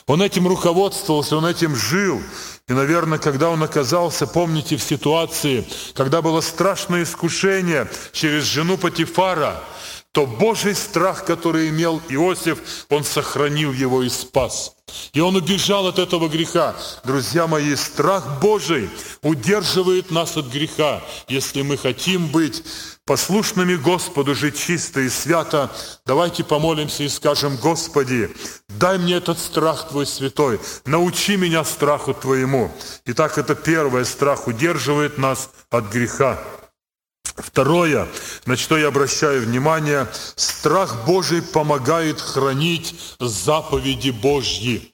Он 0.05 0.21
этим 0.21 0.47
руководствовался, 0.47 1.37
он 1.37 1.45
этим 1.45 1.75
жил. 1.75 2.21
И, 2.67 2.73
наверное, 2.73 3.19
когда 3.19 3.49
он 3.49 3.63
оказался, 3.63 4.27
помните, 4.27 4.75
в 4.75 4.83
ситуации, 4.83 5.65
когда 5.93 6.21
было 6.21 6.41
страшное 6.41 7.03
искушение 7.03 7.89
через 8.11 8.43
жену 8.43 8.77
Патифара, 8.77 9.63
то 10.11 10.25
Божий 10.25 10.75
страх, 10.75 11.25
который 11.25 11.69
имел 11.69 12.01
Иосиф, 12.09 12.85
он 12.89 13.03
сохранил 13.03 13.71
его 13.71 14.03
и 14.03 14.09
спас. 14.09 14.75
И 15.13 15.21
он 15.21 15.37
убежал 15.37 15.87
от 15.87 15.99
этого 15.99 16.27
греха. 16.27 16.75
Друзья 17.05 17.47
мои, 17.47 17.75
страх 17.75 18.41
Божий 18.41 18.89
удерживает 19.21 20.11
нас 20.11 20.35
от 20.35 20.47
греха. 20.47 21.01
Если 21.29 21.61
мы 21.61 21.77
хотим 21.77 22.27
быть 22.27 22.61
послушными 23.05 23.75
Господу, 23.75 24.35
жить 24.35 24.59
чисто 24.59 24.99
и 24.99 25.09
свято, 25.09 25.71
давайте 26.05 26.43
помолимся 26.43 27.03
и 27.03 27.09
скажем, 27.09 27.55
Господи, 27.55 28.29
дай 28.67 28.97
мне 28.97 29.15
этот 29.15 29.39
страх 29.39 29.89
Твой 29.89 30.05
святой, 30.05 30.59
научи 30.85 31.37
меня 31.37 31.63
страху 31.63 32.13
Твоему. 32.13 32.69
Итак, 33.05 33.37
это 33.37 33.55
первое, 33.55 34.03
страх 34.03 34.47
удерживает 34.47 35.17
нас 35.17 35.49
от 35.69 35.85
греха. 35.85 36.37
Второе, 37.41 38.07
на 38.45 38.55
что 38.55 38.77
я 38.77 38.87
обращаю 38.87 39.41
внимание, 39.41 40.07
страх 40.35 41.05
Божий 41.05 41.41
помогает 41.41 42.21
хранить 42.21 42.95
заповеди 43.19 44.11
Божьи. 44.11 44.93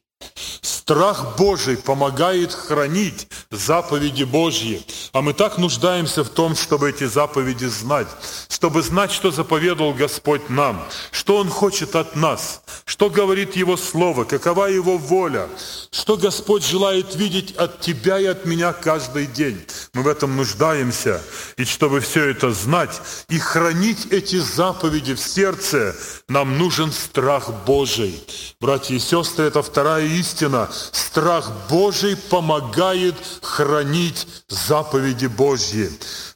Страх 0.87 1.35
Божий 1.35 1.75
помогает 1.75 2.53
хранить 2.53 3.27
заповеди 3.51 4.23
Божьи. 4.23 4.81
А 5.11 5.21
мы 5.21 5.33
так 5.33 5.57
нуждаемся 5.57 6.23
в 6.23 6.29
том, 6.29 6.55
чтобы 6.55 6.91
эти 6.91 7.03
заповеди 7.03 7.65
знать, 7.65 8.07
чтобы 8.47 8.81
знать, 8.81 9.11
что 9.11 9.29
заповедовал 9.29 9.93
Господь 9.93 10.49
нам, 10.49 10.81
что 11.11 11.39
Он 11.39 11.49
хочет 11.49 11.97
от 11.97 12.15
нас, 12.15 12.61
что 12.85 13.09
говорит 13.09 13.57
Его 13.57 13.75
Слово, 13.75 14.23
какова 14.23 14.67
Его 14.67 14.97
воля, 14.97 15.49
что 15.91 16.15
Господь 16.15 16.65
желает 16.65 17.15
видеть 17.15 17.53
от 17.57 17.81
тебя 17.81 18.17
и 18.17 18.25
от 18.25 18.45
меня 18.45 18.71
каждый 18.71 19.25
день. 19.25 19.61
Мы 19.93 20.03
в 20.03 20.07
этом 20.07 20.37
нуждаемся. 20.37 21.21
И 21.57 21.65
чтобы 21.65 21.99
все 21.99 22.29
это 22.29 22.51
знать 22.51 23.01
и 23.27 23.37
хранить 23.39 24.05
эти 24.11 24.37
заповеди 24.37 25.15
в 25.15 25.19
сердце, 25.19 25.93
нам 26.29 26.57
нужен 26.57 26.93
страх 26.93 27.51
Божий. 27.65 28.23
Братья 28.61 28.95
и 28.95 28.99
сестры, 28.99 29.47
это 29.47 29.61
вторая 29.61 30.05
истина. 30.05 30.69
Страх 30.91 31.51
Божий 31.69 32.15
помогает 32.15 33.15
хранить 33.41 34.27
заповеди 34.47 35.27
Божьи. 35.27 35.89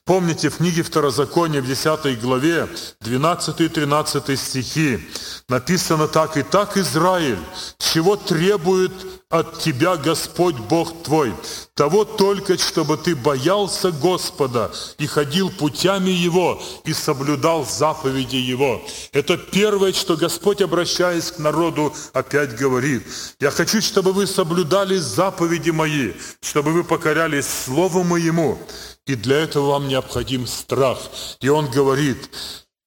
Помните, 0.05 0.49
в 0.49 0.57
книге 0.57 0.83
Второзакония 0.83 1.61
в 1.61 1.67
10 1.67 2.19
главе 2.19 2.67
12 3.01 3.61
и 3.61 3.69
13 3.69 4.39
стихи 4.39 5.07
написано 5.47 6.07
так, 6.07 6.37
«И 6.37 6.43
так, 6.43 6.77
Израиль, 6.77 7.39
чего 7.77 8.15
требует 8.15 8.91
от 9.31 9.59
тебя 9.59 9.95
Господь 9.95 10.55
Бог 10.55 11.03
твой, 11.03 11.33
того 11.73 12.05
только, 12.05 12.57
чтобы 12.57 12.97
ты 12.97 13.15
боялся 13.15 13.91
Господа 13.91 14.71
и 14.97 15.07
ходил 15.07 15.49
путями 15.49 16.09
Его 16.09 16.61
и 16.85 16.93
соблюдал 16.93 17.65
заповеди 17.65 18.35
Его». 18.35 18.81
Это 19.13 19.37
первое, 19.37 19.93
что 19.93 20.15
Господь, 20.17 20.61
обращаясь 20.61 21.31
к 21.31 21.39
народу, 21.39 21.93
опять 22.13 22.55
говорит. 22.55 23.03
«Я 23.39 23.51
хочу, 23.51 23.81
чтобы 23.81 24.13
вы 24.13 24.27
соблюдали 24.27 24.97
заповеди 24.97 25.71
Мои, 25.71 26.13
чтобы 26.41 26.71
вы 26.71 26.83
покорялись 26.83 27.47
Слову 27.47 28.03
Моему, 28.03 28.59
и 29.07 29.15
для 29.15 29.37
этого 29.37 29.71
вам 29.71 29.87
необходим 29.87 30.45
страх. 30.47 30.99
И 31.39 31.49
он 31.49 31.69
говорит, 31.69 32.29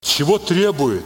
чего 0.01 0.39
требует? 0.39 1.05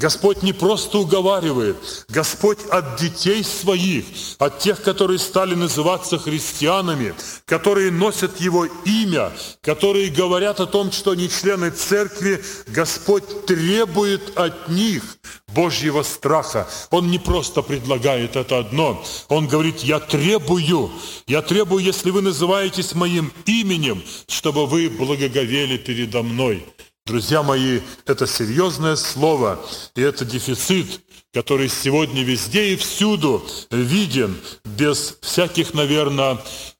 Господь 0.00 0.42
не 0.42 0.54
просто 0.54 0.96
уговаривает, 0.96 1.76
Господь 2.08 2.58
от 2.70 2.98
детей 2.98 3.44
своих, 3.44 4.06
от 4.38 4.58
тех, 4.58 4.82
которые 4.82 5.18
стали 5.18 5.54
называться 5.54 6.18
христианами, 6.18 7.14
которые 7.44 7.90
носят 7.90 8.40
Его 8.40 8.64
имя, 8.86 9.30
которые 9.60 10.08
говорят 10.08 10.58
о 10.60 10.66
том, 10.66 10.90
что 10.90 11.10
они 11.10 11.28
члены 11.28 11.70
церкви, 11.70 12.42
Господь 12.68 13.44
требует 13.44 14.38
от 14.38 14.70
них 14.70 15.02
Божьего 15.48 16.02
страха. 16.02 16.66
Он 16.90 17.10
не 17.10 17.18
просто 17.18 17.60
предлагает 17.60 18.36
это 18.36 18.60
одно, 18.60 19.04
Он 19.28 19.48
говорит, 19.48 19.80
я 19.80 20.00
требую, 20.00 20.90
я 21.26 21.42
требую, 21.42 21.84
если 21.84 22.10
вы 22.10 22.22
называетесь 22.22 22.94
моим 22.94 23.34
именем, 23.44 24.02
чтобы 24.28 24.66
вы 24.66 24.88
благоговели 24.88 25.76
передо 25.76 26.22
мной. 26.22 26.64
Друзья 27.10 27.42
мои, 27.42 27.80
это 28.06 28.24
серьезное 28.28 28.94
слово, 28.94 29.58
и 29.96 30.00
это 30.00 30.24
дефицит, 30.24 31.00
который 31.34 31.68
сегодня 31.68 32.22
везде 32.22 32.72
и 32.72 32.76
всюду 32.76 33.44
виден, 33.72 34.36
без 34.64 35.16
всяких, 35.20 35.74
наверное, 35.74 36.38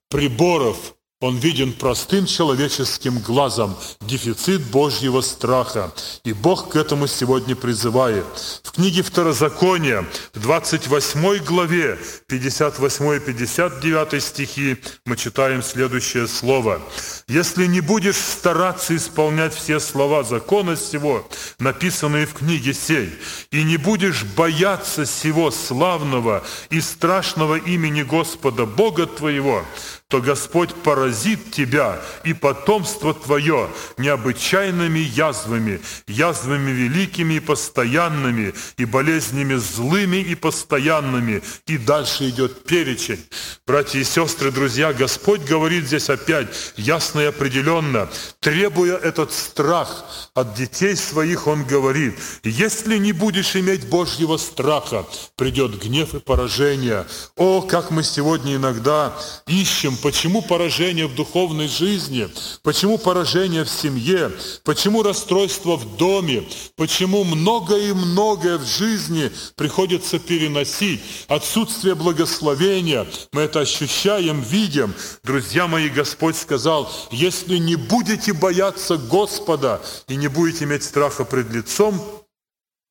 приборов, 0.08 0.94
он 1.20 1.36
виден 1.36 1.74
простым 1.74 2.24
человеческим 2.24 3.18
глазом, 3.18 3.76
дефицит 4.00 4.62
Божьего 4.62 5.20
страха. 5.20 5.92
И 6.24 6.32
Бог 6.32 6.70
к 6.70 6.76
этому 6.76 7.06
сегодня 7.06 7.54
призывает. 7.54 8.24
В 8.62 8.72
книге 8.72 9.02
Второзакония, 9.02 10.06
в 10.32 10.40
28 10.40 11.44
главе, 11.44 11.98
58 12.26 13.16
и 13.16 13.20
59 13.20 14.22
стихи, 14.22 14.78
мы 15.04 15.18
читаем 15.18 15.62
следующее 15.62 16.26
слово. 16.26 16.80
«Если 17.28 17.66
не 17.66 17.82
будешь 17.82 18.16
стараться 18.16 18.96
исполнять 18.96 19.54
все 19.54 19.78
слова 19.78 20.22
закона 20.22 20.74
сего, 20.74 21.28
написанные 21.58 22.24
в 22.24 22.32
книге 22.32 22.72
сей, 22.72 23.12
и 23.50 23.62
не 23.62 23.76
будешь 23.76 24.24
бояться 24.24 25.04
сего 25.04 25.50
славного 25.50 26.42
и 26.70 26.80
страшного 26.80 27.56
имени 27.56 28.02
Господа 28.02 28.64
Бога 28.64 29.06
твоего, 29.06 29.66
то 30.08 30.20
Господь 30.20 30.74
поразит 30.74 31.09
тебя 31.12 32.00
и 32.24 32.32
потомство 32.32 33.14
твое 33.14 33.68
необычайными 33.98 34.98
язвами, 34.98 35.80
язвами 36.06 36.70
великими 36.70 37.34
и 37.34 37.40
постоянными, 37.40 38.54
и 38.76 38.84
болезнями 38.84 39.54
злыми 39.54 40.16
и 40.16 40.34
постоянными. 40.34 41.42
И 41.66 41.78
дальше 41.78 42.28
идет 42.28 42.64
перечень. 42.64 43.24
Братья 43.66 43.98
и 43.98 44.04
сестры, 44.04 44.50
друзья, 44.50 44.92
Господь 44.92 45.42
говорит 45.42 45.86
здесь 45.86 46.10
опять 46.10 46.48
ясно 46.76 47.20
и 47.20 47.26
определенно, 47.26 48.08
требуя 48.40 48.96
этот 48.96 49.32
страх 49.32 50.04
от 50.34 50.54
детей 50.54 50.96
своих, 50.96 51.46
Он 51.46 51.64
говорит, 51.64 52.14
если 52.44 52.98
не 52.98 53.12
будешь 53.12 53.56
иметь 53.56 53.88
Божьего 53.88 54.36
страха, 54.36 55.06
придет 55.36 55.82
гнев 55.82 56.14
и 56.14 56.20
поражение. 56.20 57.06
О, 57.36 57.62
как 57.62 57.90
мы 57.90 58.02
сегодня 58.02 58.56
иногда 58.56 59.12
ищем 59.46 59.96
почему 59.96 60.42
поражение 60.42 60.99
в 61.06 61.14
духовной 61.14 61.68
жизни, 61.68 62.28
почему 62.62 62.98
поражение 62.98 63.64
в 63.64 63.70
семье, 63.70 64.32
почему 64.64 65.02
расстройство 65.02 65.76
в 65.76 65.96
доме, 65.96 66.44
почему 66.76 67.24
многое 67.24 67.90
и 67.90 67.92
многое 67.92 68.58
в 68.58 68.66
жизни 68.66 69.30
приходится 69.56 70.18
переносить, 70.18 71.00
отсутствие 71.28 71.94
благословения, 71.94 73.06
мы 73.32 73.42
это 73.42 73.60
ощущаем, 73.60 74.40
видим. 74.40 74.94
Друзья 75.22 75.66
мои, 75.66 75.88
Господь 75.88 76.36
сказал, 76.36 76.90
если 77.10 77.56
не 77.58 77.76
будете 77.76 78.32
бояться 78.32 78.96
Господа 78.96 79.80
и 80.08 80.16
не 80.16 80.28
будете 80.28 80.64
иметь 80.64 80.84
страха 80.84 81.24
пред 81.24 81.50
лицом, 81.50 82.19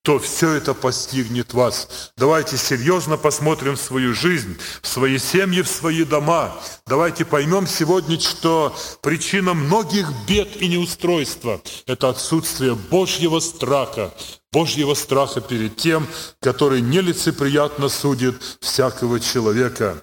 то 0.03 0.17
все 0.17 0.53
это 0.53 0.73
постигнет 0.73 1.53
вас. 1.53 2.11
Давайте 2.15 2.57
серьезно 2.57 3.17
посмотрим 3.17 3.75
свою 3.75 4.13
жизнь, 4.13 4.57
в 4.81 4.87
свои 4.87 5.17
семьи, 5.17 5.61
в 5.61 5.67
свои 5.67 6.03
дома. 6.05 6.55
Давайте 6.87 7.25
поймем 7.25 7.67
сегодня, 7.67 8.19
что 8.19 8.75
причина 9.01 9.53
многих 9.53 10.07
бед 10.27 10.61
и 10.61 10.67
неустройства– 10.67 11.61
это 11.85 12.09
отсутствие 12.09 12.75
Божьего 12.75 13.39
страха, 13.39 14.13
Божьего 14.51 14.95
страха 14.95 15.41
перед 15.41 15.75
тем, 15.75 16.07
который 16.39 16.81
нелицеприятно 16.81 17.89
судит 17.89 18.35
всякого 18.61 19.19
человека. 19.19 20.01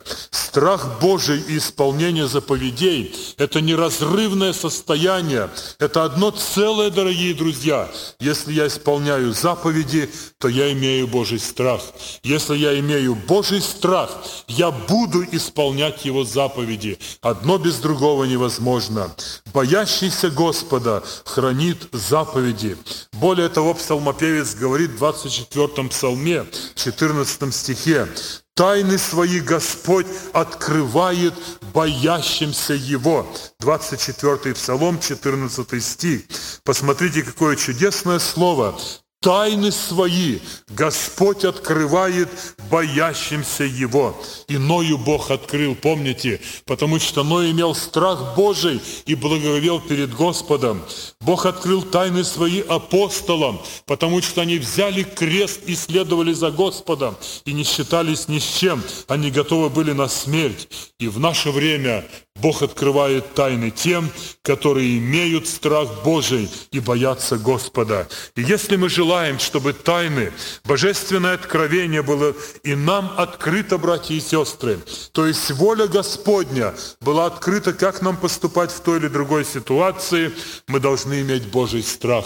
Страх 0.57 1.01
Божий 1.03 1.45
и 1.49 1.59
исполнение 1.59 2.27
заповедей– 2.27 3.15
это 3.37 3.61
неразрывное 3.61 4.55
состояние, 4.55 5.51
это 5.79 6.05
одно 6.05 6.31
целое, 6.31 6.89
дорогие 6.89 7.35
друзья. 7.35 7.91
Если 8.21 8.55
я 8.55 8.67
исполняю 8.67 9.35
заповеди, 9.35 10.09
то 10.39 10.49
я 10.49 10.73
имею 10.73 11.09
Божий 11.09 11.41
страх. 11.41 11.83
Если 12.23 12.57
я 12.57 12.81
имею 12.81 13.17
Божий 13.17 13.61
страх, 13.61 14.11
я 14.49 14.71
буду 14.71 15.25
исполнять 15.31 16.07
Его 16.07 16.25
заповеди. 16.25 16.99
Одно 17.21 17.59
без 17.59 17.77
другого 17.77 18.25
невозможно. 18.25 19.15
Боящийся 19.53 20.31
Господа 20.31 21.03
хранит 21.27 21.87
заповеди. 21.93 22.79
Более 23.13 23.51
того, 23.51 23.75
псалмопевец 23.75 24.55
говорит 24.55 24.93
в 24.93 24.97
24 24.97 25.89
псалме, 25.91 26.47
14 26.77 27.55
стихе, 27.55 28.09
«Тайны 28.57 28.97
свои 28.97 29.41
Господь 29.41 30.07
открывает 30.33 31.35
боящимся 31.75 32.73
Его». 32.73 33.27
24 33.61 34.55
псалом, 34.55 34.99
14 34.99 35.85
стих. 35.85 36.23
Посмотрите, 36.65 37.23
какое 37.23 37.57
чудесное 37.57 38.19
слово 38.19 38.75
тайны 39.21 39.73
свои 39.73 40.39
Господь 40.69 41.45
открывает 41.45 42.29
боящимся 42.71 43.65
Его. 43.65 44.17
И 44.49 44.59
Ною 44.59 44.99
Бог 44.99 45.31
открыл, 45.31 45.75
помните, 45.75 46.41
потому 46.65 46.99
что 46.99 47.25
Ной 47.25 47.51
имел 47.51 47.75
страх 47.75 48.37
Божий 48.37 48.81
и 49.07 49.15
благовел 49.15 49.81
перед 49.81 50.15
Господом. 50.15 50.83
Бог 51.21 51.47
открыл 51.47 51.83
тайны 51.83 52.25
свои 52.25 52.61
апостолам, 52.61 53.61
потому 53.87 54.23
что 54.23 54.43
они 54.43 54.59
взяли 54.59 55.03
крест 55.03 55.61
и 55.67 55.75
следовали 55.75 56.33
за 56.33 56.51
Господом, 56.51 57.17
и 57.45 57.53
не 57.53 57.65
считались 57.65 58.29
ни 58.29 58.39
с 58.39 58.45
чем. 58.45 58.83
Они 59.09 59.31
готовы 59.31 59.71
были 59.71 59.93
на 59.93 60.09
смерть. 60.09 60.69
И 60.99 61.09
в 61.09 61.19
наше 61.19 61.51
время 61.51 62.05
Бог 62.41 62.63
открывает 62.63 63.35
тайны 63.35 63.71
тем, 63.71 64.11
которые 64.43 64.99
имеют 64.99 65.49
страх 65.49 66.05
Божий 66.05 66.51
и 66.71 66.81
боятся 66.81 67.39
Господа. 67.39 68.07
И 68.35 68.43
если 68.43 68.77
мы 68.77 68.89
желаем, 68.89 69.39
чтобы 69.39 69.73
тайны, 69.73 70.33
божественное 70.65 71.35
откровение 71.35 72.03
было 72.03 72.35
и 72.63 72.75
нам 72.75 73.13
открыто, 73.17 73.79
братья 73.79 74.15
и 74.15 74.21
сестры, 74.21 74.79
то 75.13 75.27
есть 75.27 75.51
воля 75.53 75.87
Господня 75.87 76.75
была 77.01 77.27
открыта, 77.27 77.73
как 77.73 78.03
нам 78.03 78.17
поступать 78.17 78.71
в 78.71 78.81
той 78.81 78.99
или 78.99 79.09
другой 79.09 79.45
ситуации, 79.45 80.33
мы 80.69 80.81
должны 80.81 81.21
иметь 81.23 81.47
Божий 81.47 81.83
страх. 81.83 82.25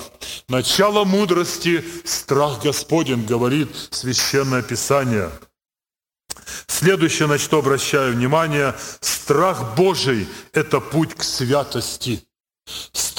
Начало 0.49 1.05
мудрости– 1.05 1.85
страх 2.05 2.63
Господень, 2.63 3.25
говорит 3.27 3.69
Священное 3.91 4.63
Писание– 4.63 5.31
Следующее, 6.67 7.29
на 7.29 7.39
что 7.39 7.59
обращаю 7.59 8.15
внимание, 8.15 8.75
страх 9.01 9.75
Божий– 9.77 10.29
это 10.53 10.81
путь 10.81 11.15
к 11.15 11.23
святости. 11.23 12.25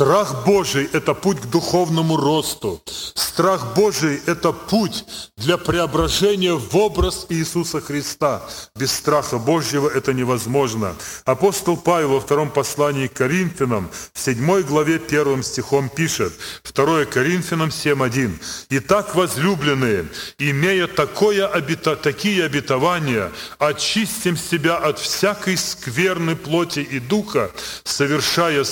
Страх 0.02 0.46
Божий– 0.46 0.90
это 0.94 1.14
путь 1.14 1.40
к 1.42 1.46
духовному 1.46 2.18
росту. 2.18 2.82
Страх 3.14 3.76
Божий– 3.76 4.20
это 4.26 4.52
путь 4.52 5.06
для 5.38 5.58
преображения 5.58 6.54
в 6.54 6.76
образ 6.76 7.28
Иисуса 7.30 7.82
Христа. 7.82 8.42
Без 8.76 8.92
страха 8.92 9.38
Божьего 9.38 9.90
это 9.90 10.14
невозможно. 10.14 10.96
Апостол 11.26 11.78
Павел 11.78 12.14
во 12.14 12.20
втором 12.20 12.50
послании 12.50 13.08
к 13.08 13.14
Коринфянам, 13.14 13.90
в 14.14 14.20
седьмой 14.20 14.64
главе 14.64 14.98
первым 14.98 15.44
стихом 15.44 15.88
пишет, 15.90 16.34
2 16.74 17.06
Коринфянам 17.06 17.70
7.1. 17.70 18.32
«Итак, 18.70 19.16
возлюбленные, 19.16 20.08
имея 20.40 20.88
такое 20.88 21.48
обета, 21.48 21.96
такие 21.96 22.44
обетования, 22.46 23.32
очистим 23.60 24.36
себя 24.36 24.78
от 24.78 25.00
всякой 25.00 25.58
скверной 25.58 26.36
плоти 26.36 26.80
и 26.80 27.00
духа, 27.00 27.52
совершая 27.84 28.64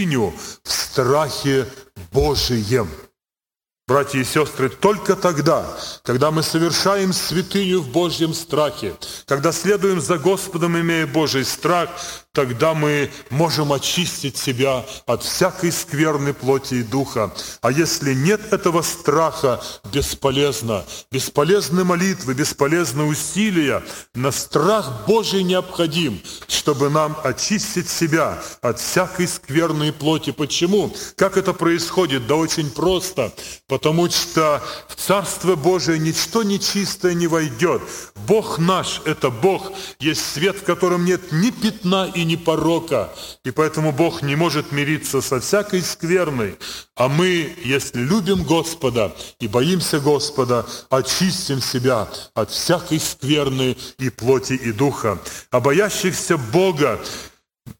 святыню 0.00 0.32
в 0.62 0.72
страхе 0.72 1.66
Божием». 2.12 2.88
Братья 3.86 4.20
и 4.20 4.24
сестры, 4.24 4.68
только 4.68 5.16
тогда, 5.16 5.66
когда 6.04 6.30
мы 6.30 6.44
совершаем 6.44 7.12
святыню 7.12 7.80
в 7.80 7.88
Божьем 7.88 8.34
страхе, 8.34 8.94
когда 9.26 9.50
следуем 9.50 10.00
за 10.00 10.16
Господом, 10.16 10.78
имея 10.78 11.08
Божий 11.08 11.44
страх, 11.44 11.90
тогда 12.32 12.74
мы 12.74 13.10
можем 13.30 13.72
очистить 13.72 14.36
себя 14.36 14.84
от 15.06 15.22
всякой 15.22 15.72
скверной 15.72 16.32
плоти 16.32 16.74
и 16.74 16.82
духа. 16.82 17.32
А 17.60 17.72
если 17.72 18.14
нет 18.14 18.52
этого 18.52 18.82
страха, 18.82 19.60
бесполезно. 19.92 20.84
Бесполезны 21.10 21.84
молитвы, 21.84 22.34
бесполезны 22.34 23.04
усилия. 23.04 23.82
На 24.14 24.30
страх 24.30 25.06
Божий 25.06 25.42
необходим, 25.42 26.20
чтобы 26.46 26.88
нам 26.88 27.16
очистить 27.24 27.88
себя 27.88 28.40
от 28.62 28.78
всякой 28.78 29.26
скверной 29.26 29.92
плоти. 29.92 30.30
Почему? 30.30 30.94
Как 31.16 31.36
это 31.36 31.52
происходит? 31.52 32.26
Да 32.28 32.36
очень 32.36 32.70
просто. 32.70 33.32
Потому 33.66 34.08
что 34.08 34.62
в 34.88 34.94
Царство 34.94 35.56
Божие 35.56 35.98
ничто 35.98 36.44
нечистое 36.44 37.14
не 37.14 37.26
войдет. 37.26 37.82
Бог 38.26 38.58
наш– 38.58 39.00
это 39.04 39.30
Бог, 39.30 39.72
есть 39.98 40.24
свет, 40.32 40.56
в 40.58 40.64
котором 40.64 41.04
нет 41.04 41.32
ни 41.32 41.50
пятна 41.50 42.10
и 42.14 42.19
ни 42.24 42.36
порока. 42.36 43.12
И 43.44 43.50
поэтому 43.50 43.92
Бог 43.92 44.22
не 44.22 44.36
может 44.36 44.72
мириться 44.72 45.20
со 45.20 45.40
всякой 45.40 45.82
скверной. 45.82 46.58
А 46.96 47.08
мы, 47.08 47.52
если 47.64 48.00
любим 48.00 48.42
Господа 48.42 49.14
и 49.38 49.48
боимся 49.48 50.00
Господа, 50.00 50.66
очистим 50.90 51.60
себя 51.60 52.08
от 52.34 52.50
всякой 52.50 53.00
скверны 53.00 53.76
и 53.98 54.10
плоти 54.10 54.54
и 54.54 54.72
духа. 54.72 55.18
А 55.50 55.60
боящихся 55.60 56.36
Бога 56.36 57.00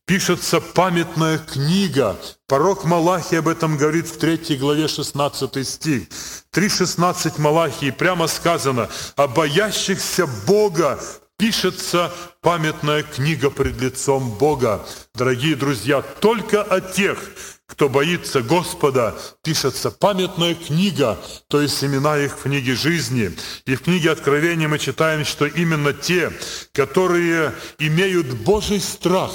пишется 0.06 0.60
памятная 0.60 1.38
книга. 1.38 2.16
Порок 2.46 2.84
Малахи 2.84 3.36
об 3.36 3.48
этом 3.48 3.76
говорит 3.76 4.08
в 4.08 4.18
3 4.18 4.56
главе 4.56 4.88
16 4.88 5.66
стих. 5.66 6.08
3.16 6.52 7.40
Малахии 7.40 7.90
прямо 7.90 8.26
сказано, 8.26 8.88
о 9.16 9.28
боящихся 9.28 10.26
Бога 10.46 10.98
пишется 11.40 12.12
памятная 12.42 13.02
книга 13.02 13.48
пред 13.48 13.80
лицом 13.80 14.30
Бога. 14.30 14.84
Дорогие 15.14 15.56
друзья, 15.56 16.02
только 16.02 16.62
о 16.62 16.82
тех, 16.82 17.18
кто 17.66 17.88
боится 17.88 18.42
Господа, 18.42 19.16
пишется 19.42 19.90
памятная 19.90 20.54
книга, 20.54 21.18
то 21.48 21.62
есть 21.62 21.82
имена 21.82 22.18
их 22.18 22.36
в 22.36 22.42
книге 22.42 22.74
жизни. 22.74 23.32
И 23.64 23.74
в 23.74 23.80
книге 23.80 24.10
Откровения 24.10 24.68
мы 24.68 24.78
читаем, 24.78 25.24
что 25.24 25.46
именно 25.46 25.94
те, 25.94 26.30
которые 26.72 27.54
имеют 27.78 28.26
Божий 28.26 28.80
страх, 28.80 29.32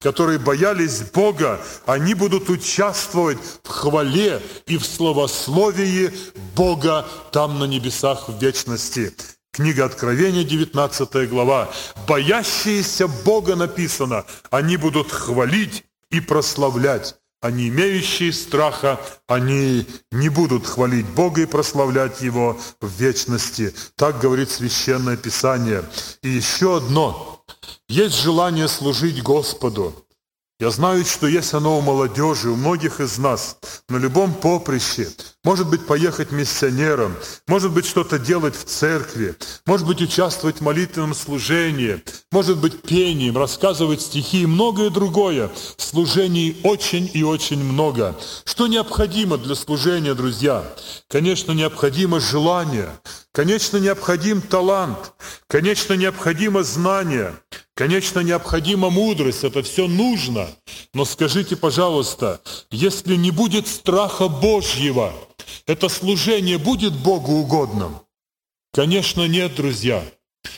которые 0.00 0.38
боялись 0.38 1.02
Бога, 1.12 1.60
они 1.84 2.14
будут 2.14 2.48
участвовать 2.48 3.38
в 3.62 3.68
хвале 3.68 4.40
и 4.66 4.78
в 4.78 4.86
словословии 4.86 6.12
Бога 6.56 7.06
там 7.30 7.58
на 7.58 7.64
небесах 7.64 8.30
в 8.30 8.40
вечности. 8.40 9.12
Книга 9.54 9.84
Откровения, 9.84 10.44
19 10.44 11.28
глава. 11.28 11.70
«Боящиеся 12.08 13.06
Бога» 13.06 13.54
написано, 13.54 14.24
они 14.50 14.78
будут 14.78 15.12
хвалить 15.12 15.84
и 16.10 16.20
прославлять. 16.20 17.16
Не 17.42 17.68
имеющие 17.68 18.32
страха, 18.32 18.98
они 19.26 19.86
не 20.10 20.30
будут 20.30 20.66
хвалить 20.66 21.04
Бога 21.04 21.42
и 21.42 21.46
прославлять 21.46 22.22
Его 22.22 22.58
в 22.80 22.88
вечности. 22.98 23.74
Так 23.96 24.20
говорит 24.20 24.50
Священное 24.50 25.18
Писание. 25.18 25.84
И 26.22 26.30
еще 26.30 26.78
одно. 26.78 27.44
Есть 27.88 28.22
желание 28.22 28.68
служить 28.68 29.22
Господу. 29.22 30.06
Я 30.62 30.70
знаю, 30.70 31.04
что 31.04 31.26
есть 31.26 31.54
оно 31.54 31.76
у 31.76 31.80
молодежи, 31.80 32.48
у 32.48 32.54
многих 32.54 33.00
из 33.00 33.18
нас, 33.18 33.56
на 33.88 33.96
любом 33.96 34.32
поприще. 34.32 35.08
Может 35.42 35.68
быть, 35.68 35.88
поехать 35.88 36.30
миссионером, 36.30 37.16
может 37.48 37.72
быть, 37.72 37.84
что-то 37.84 38.16
делать 38.16 38.54
в 38.54 38.62
церкви, 38.62 39.34
может 39.66 39.88
быть, 39.88 40.00
участвовать 40.00 40.58
в 40.58 40.60
молитвенном 40.60 41.14
служении, 41.14 42.00
может 42.30 42.58
быть, 42.58 42.80
пением, 42.82 43.36
рассказывать 43.36 44.02
стихи 44.02 44.42
и 44.42 44.46
многое 44.46 44.90
другое. 44.90 45.50
Служений 45.78 46.56
очень 46.62 47.10
и 47.12 47.24
очень 47.24 47.64
много. 47.64 48.16
Что 48.44 48.68
необходимо 48.68 49.38
для 49.38 49.56
служения, 49.56 50.14
друзья? 50.14 50.62
Конечно, 51.08 51.50
необходимо 51.50 52.20
желание, 52.20 52.88
конечно, 53.32 53.78
необходим 53.78 54.40
талант, 54.40 55.12
конечно, 55.48 55.94
необходимо 55.94 56.62
знание, 56.62 57.34
Конечно, 57.74 58.20
необходима 58.20 58.90
мудрость, 58.90 59.44
это 59.44 59.62
все 59.62 59.88
нужно. 59.88 60.48
Но 60.92 61.04
скажите, 61.04 61.56
пожалуйста, 61.56 62.40
если 62.70 63.16
не 63.16 63.30
будет 63.30 63.66
страха 63.66 64.28
Божьего, 64.28 65.14
это 65.66 65.88
служение 65.88 66.58
будет 66.58 66.92
Богу 66.92 67.32
угодным? 67.32 68.00
Конечно, 68.74 69.26
нет, 69.26 69.54
друзья. 69.54 70.04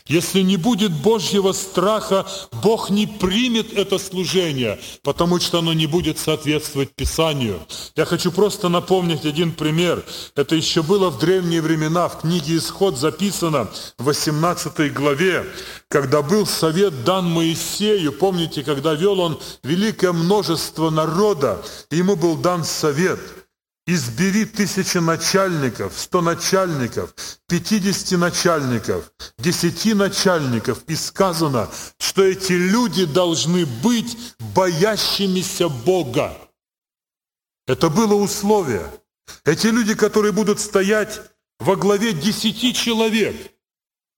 Если 0.06 0.40
не 0.40 0.58
будет 0.58 0.92
Божьего 0.92 1.52
страха, 1.52 2.26
Бог 2.62 2.90
не 2.90 3.06
примет 3.06 3.72
это 3.72 3.98
служение, 3.98 4.78
потому 5.02 5.40
что 5.40 5.60
оно 5.60 5.72
не 5.72 5.86
будет 5.86 6.18
соответствовать 6.18 6.94
Писанию. 6.94 7.60
Я 7.96 8.04
хочу 8.04 8.30
просто 8.30 8.68
напомнить 8.68 9.24
один 9.24 9.52
пример. 9.52 10.04
Это 10.36 10.56
еще 10.56 10.82
было 10.82 11.08
в 11.08 11.18
древние 11.18 11.62
времена, 11.62 12.08
в 12.08 12.20
книге 12.20 12.58
«Исход» 12.58 12.98
записано 12.98 13.70
в 13.98 14.04
18 14.04 14.92
главе, 14.92 15.46
когда 15.88 16.20
был 16.20 16.46
совет 16.46 17.04
дан 17.04 17.24
Моисею, 17.30 18.12
помните, 18.12 18.62
когда 18.62 18.92
вел 18.92 19.20
он 19.20 19.40
великое 19.62 20.12
множество 20.12 20.90
народа, 20.90 21.64
ему 21.90 22.16
был 22.16 22.36
дан 22.36 22.62
совет– 22.64 23.20
Избери 23.86 24.46
тысячи 24.46 24.96
начальников, 24.96 25.92
сто 25.98 26.22
начальников, 26.22 27.14
пятидесяти 27.46 28.14
начальников, 28.14 29.12
десяти 29.36 29.92
начальников. 29.92 30.82
И 30.86 30.96
сказано, 30.96 31.68
что 31.98 32.24
эти 32.24 32.52
люди 32.52 33.04
должны 33.04 33.66
быть 33.66 34.16
боящимися 34.54 35.68
Бога. 35.68 36.34
Это 37.66 37.90
было 37.90 38.14
условие. 38.14 38.90
Эти 39.44 39.66
люди, 39.66 39.94
которые 39.94 40.32
будут 40.32 40.60
стоять 40.60 41.20
во 41.58 41.76
главе 41.76 42.14
десяти 42.14 42.72
человек, 42.72 43.36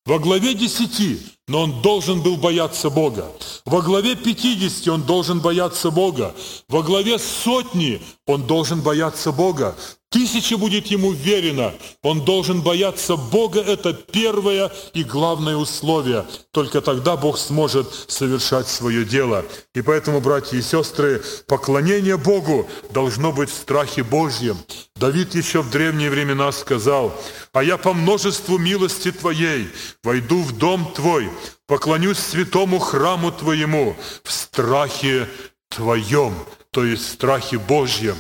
во 0.06 0.20
главе 0.20 0.54
десяти, 0.54 1.18
но 1.48 1.62
он 1.62 1.82
должен 1.82 2.22
был 2.22 2.36
бояться 2.36 2.90
Бога. 2.90 3.26
Во 3.64 3.82
главе 3.82 4.14
пятидесяти 4.14 4.88
он 4.88 5.02
должен 5.02 5.40
бояться 5.40 5.90
Бога. 5.90 6.34
Во 6.68 6.82
главе 6.82 7.18
сотни 7.18 8.00
он 8.24 8.46
должен 8.46 8.80
бояться 8.80 9.32
Бога. 9.32 9.76
Тысяча 10.10 10.56
будет 10.56 10.86
ему 10.86 11.10
верено. 11.12 11.74
Он 12.02 12.24
должен 12.24 12.62
бояться 12.62 13.16
Бога. 13.16 13.60
Это 13.60 13.92
первое 13.92 14.72
и 14.94 15.02
главное 15.02 15.56
условие. 15.56 16.24
Только 16.52 16.80
тогда 16.80 17.16
Бог 17.16 17.36
сможет 17.38 17.92
совершать 18.08 18.68
свое 18.68 19.04
дело. 19.04 19.44
И 19.74 19.82
поэтому, 19.82 20.20
братья 20.20 20.56
и 20.56 20.62
сестры, 20.62 21.22
поклонение 21.48 22.16
Богу 22.16 22.68
должно 22.90 23.32
быть 23.32 23.50
в 23.50 23.54
страхе 23.54 24.04
Божьем. 24.04 24.56
Давид 24.94 25.34
еще 25.34 25.60
в 25.60 25.70
древние 25.70 26.08
времена 26.08 26.52
сказал, 26.52 27.12
«А 27.52 27.64
я 27.64 27.76
по 27.76 27.92
множеству 27.92 28.58
милости 28.58 29.10
Твоей 29.10 29.68
войду 30.04 30.40
в 30.42 30.56
дом 30.56 30.92
Твой, 30.94 31.28
поклонюсь 31.66 32.18
святому 32.18 32.78
храму 32.78 33.32
Твоему 33.32 33.96
в 34.22 34.30
страхе 34.30 35.28
Твоем, 35.68 36.32
то 36.70 36.84
есть 36.84 37.02
в 37.02 37.12
страхе 37.12 37.58
Божьем». 37.58 38.16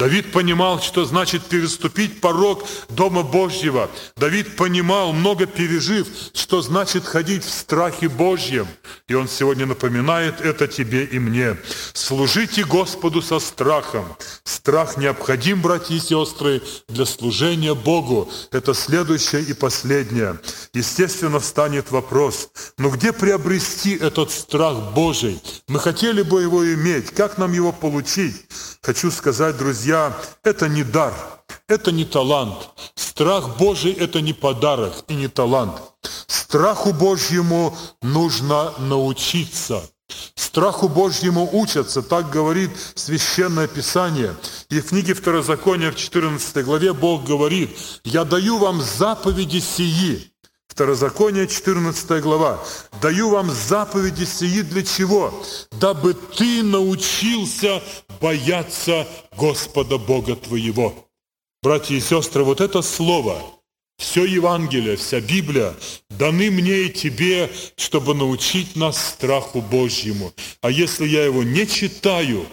Давид 0.00 0.32
понимал, 0.32 0.80
что 0.80 1.04
значит 1.04 1.44
переступить 1.44 2.22
порог 2.22 2.66
Дома 2.88 3.22
Божьего. 3.22 3.90
Давид 4.16 4.56
понимал, 4.56 5.12
много 5.12 5.44
пережив, 5.44 6.08
что 6.32 6.62
значит 6.62 7.04
ходить 7.04 7.44
в 7.44 7.50
страхе 7.50 8.08
Божьем. 8.08 8.66
И 9.08 9.14
он 9.14 9.28
сегодня 9.28 9.66
напоминает 9.66 10.40
это 10.40 10.68
тебе 10.68 11.04
и 11.04 11.18
мне. 11.18 11.58
Служите 11.92 12.64
Господу 12.64 13.20
со 13.20 13.38
страхом. 13.40 14.06
Страх 14.42 14.96
необходим, 14.96 15.60
братья 15.60 15.94
и 15.94 16.00
сестры, 16.00 16.62
для 16.88 17.04
служения 17.04 17.74
Богу. 17.74 18.30
Это 18.52 18.72
следующее 18.72 19.42
и 19.42 19.52
последнее. 19.52 20.40
Естественно, 20.72 21.40
встанет 21.40 21.90
вопрос, 21.90 22.48
ну 22.78 22.88
где 22.88 23.12
приобрести 23.12 23.96
этот 23.96 24.30
страх 24.30 24.94
Божий? 24.94 25.42
Мы 25.68 25.78
хотели 25.78 26.22
бы 26.22 26.40
его 26.40 26.64
иметь. 26.72 27.10
Как 27.10 27.36
нам 27.36 27.52
его 27.52 27.70
получить? 27.70 28.46
Хочу 28.80 29.10
сказать, 29.10 29.58
друзья, 29.58 29.89
это 30.42 30.68
не 30.68 30.84
дар, 30.84 31.14
это 31.68 31.92
не 31.92 32.04
талант. 32.04 32.70
Страх 32.94 33.58
Божий– 33.58 33.92
это 34.04 34.20
не 34.20 34.32
подарок 34.32 35.04
и 35.08 35.14
не 35.14 35.28
талант. 35.28 35.80
Страху 36.26 36.92
Божьему 36.92 37.76
нужно 38.02 38.72
научиться. 38.78 39.82
Страху 40.34 40.88
Божьему 40.88 41.48
учатся, 41.52 42.02
так 42.02 42.30
говорит 42.30 42.70
Священное 42.94 43.68
Писание. 43.68 44.34
И 44.68 44.80
в 44.80 44.88
книге 44.88 45.14
Второзакония 45.14 45.92
в 45.92 45.96
14 45.96 46.64
главе 46.64 46.92
Бог 46.92 47.24
говорит, 47.24 47.70
«Я 48.04 48.24
даю 48.24 48.58
вам 48.58 48.82
заповеди 48.82 49.60
сии, 49.60 50.29
Второзаконие, 50.80 51.46
14 51.46 52.22
глава. 52.22 52.58
«Даю 53.02 53.28
вам 53.28 53.50
заповеди 53.50 54.24
сии 54.24 54.62
для 54.62 54.82
чего? 54.82 55.30
Дабы 55.72 56.14
ты 56.14 56.62
научился 56.62 57.82
бояться 58.18 59.06
Господа 59.36 59.98
Бога 59.98 60.36
твоего». 60.36 60.94
Братья 61.62 61.94
и 61.94 62.00
сестры, 62.00 62.44
вот 62.44 62.62
это 62.62 62.80
слово, 62.80 63.42
все 63.98 64.24
Евангелие, 64.24 64.96
вся 64.96 65.20
Библия 65.20 65.74
даны 66.08 66.50
мне 66.50 66.84
и 66.84 66.88
тебе, 66.88 67.50
чтобы 67.76 68.14
научить 68.14 68.74
нас 68.74 68.96
страху 69.10 69.60
Божьему. 69.60 70.32
А 70.62 70.70
если 70.70 71.06
я 71.06 71.26
его 71.26 71.42
не 71.42 71.66
читаю, 71.66 72.46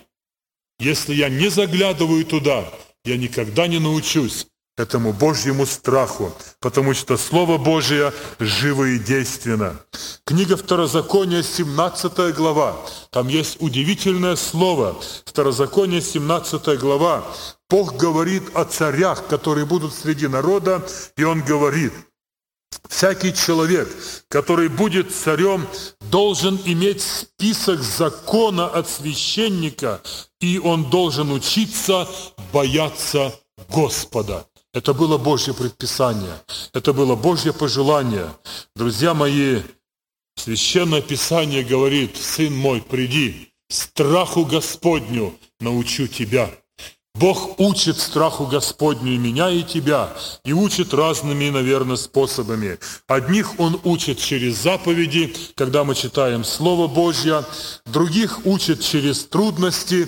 если 0.79 1.13
я 1.13 1.29
не 1.29 1.47
заглядываю 1.47 2.25
туда, 2.25 2.69
я 3.05 3.15
никогда 3.15 3.67
не 3.67 3.79
научусь 3.79 4.47
этому 4.77 5.11
Божьему 5.11 5.65
страху, 5.65 6.31
потому 6.59 6.93
что 6.93 7.17
Слово 7.17 7.57
Божие 7.57 8.13
живо 8.39 8.85
и 8.85 8.99
действенно. 8.99 9.79
Книга 10.23 10.55
Второзакония, 10.55 11.43
17 11.43 12.35
глава. 12.35 12.75
Там 13.11 13.27
есть 13.27 13.57
удивительное 13.59 14.35
слово. 14.35 14.95
Второзаконие, 15.25 16.01
17 16.01 16.79
глава. 16.79 17.25
Бог 17.69 17.97
говорит 17.97 18.43
о 18.53 18.63
царях, 18.63 19.27
которые 19.27 19.65
будут 19.65 19.93
среди 19.93 20.27
народа, 20.27 20.81
и 21.17 21.23
Он 21.23 21.41
говорит, 21.41 21.93
Всякий 22.89 23.33
человек, 23.33 23.89
который 24.29 24.69
будет 24.69 25.13
царем, 25.13 25.67
должен 26.09 26.59
иметь 26.65 27.01
список 27.01 27.81
закона 27.81 28.67
от 28.67 28.89
священника, 28.89 30.01
и 30.39 30.59
он 30.59 30.89
должен 30.89 31.31
учиться 31.31 32.07
бояться 32.53 33.33
Господа. 33.69 34.45
Это 34.77 34.93
было 34.93 35.17
Божье 35.17 35.55
предписание, 35.55 36.39
это 36.71 36.93
было 36.93 37.15
Божье 37.15 37.51
пожелание. 37.51 38.29
Друзья 38.75 39.15
мои, 39.15 39.61
Священное 40.35 41.01
Писание 41.01 41.63
говорит, 41.63 42.15
«Сын 42.15 42.55
мой, 42.55 42.83
приди, 42.83 43.51
страху 43.69 44.45
Господню 44.45 45.33
научу 45.59 46.05
тебя». 46.05 46.51
Бог 47.15 47.59
учит 47.59 47.97
страху 47.97 48.45
Господню 48.45 49.13
и 49.13 49.17
меня, 49.17 49.49
и 49.49 49.63
тебя, 49.63 50.13
и 50.45 50.53
учит 50.53 50.93
разными, 50.93 51.49
наверное, 51.49 51.95
способами. 51.95 52.77
Одних 53.07 53.59
Он 53.59 53.81
учит 53.83 54.19
через 54.19 54.57
заповеди, 54.57 55.33
когда 55.55 55.83
мы 55.83 55.95
читаем 55.95 56.43
Слово 56.43 56.85
Божье, 56.87 57.43
других 57.87 58.45
учит 58.45 58.81
через 58.81 59.25
трудности, 59.25 60.07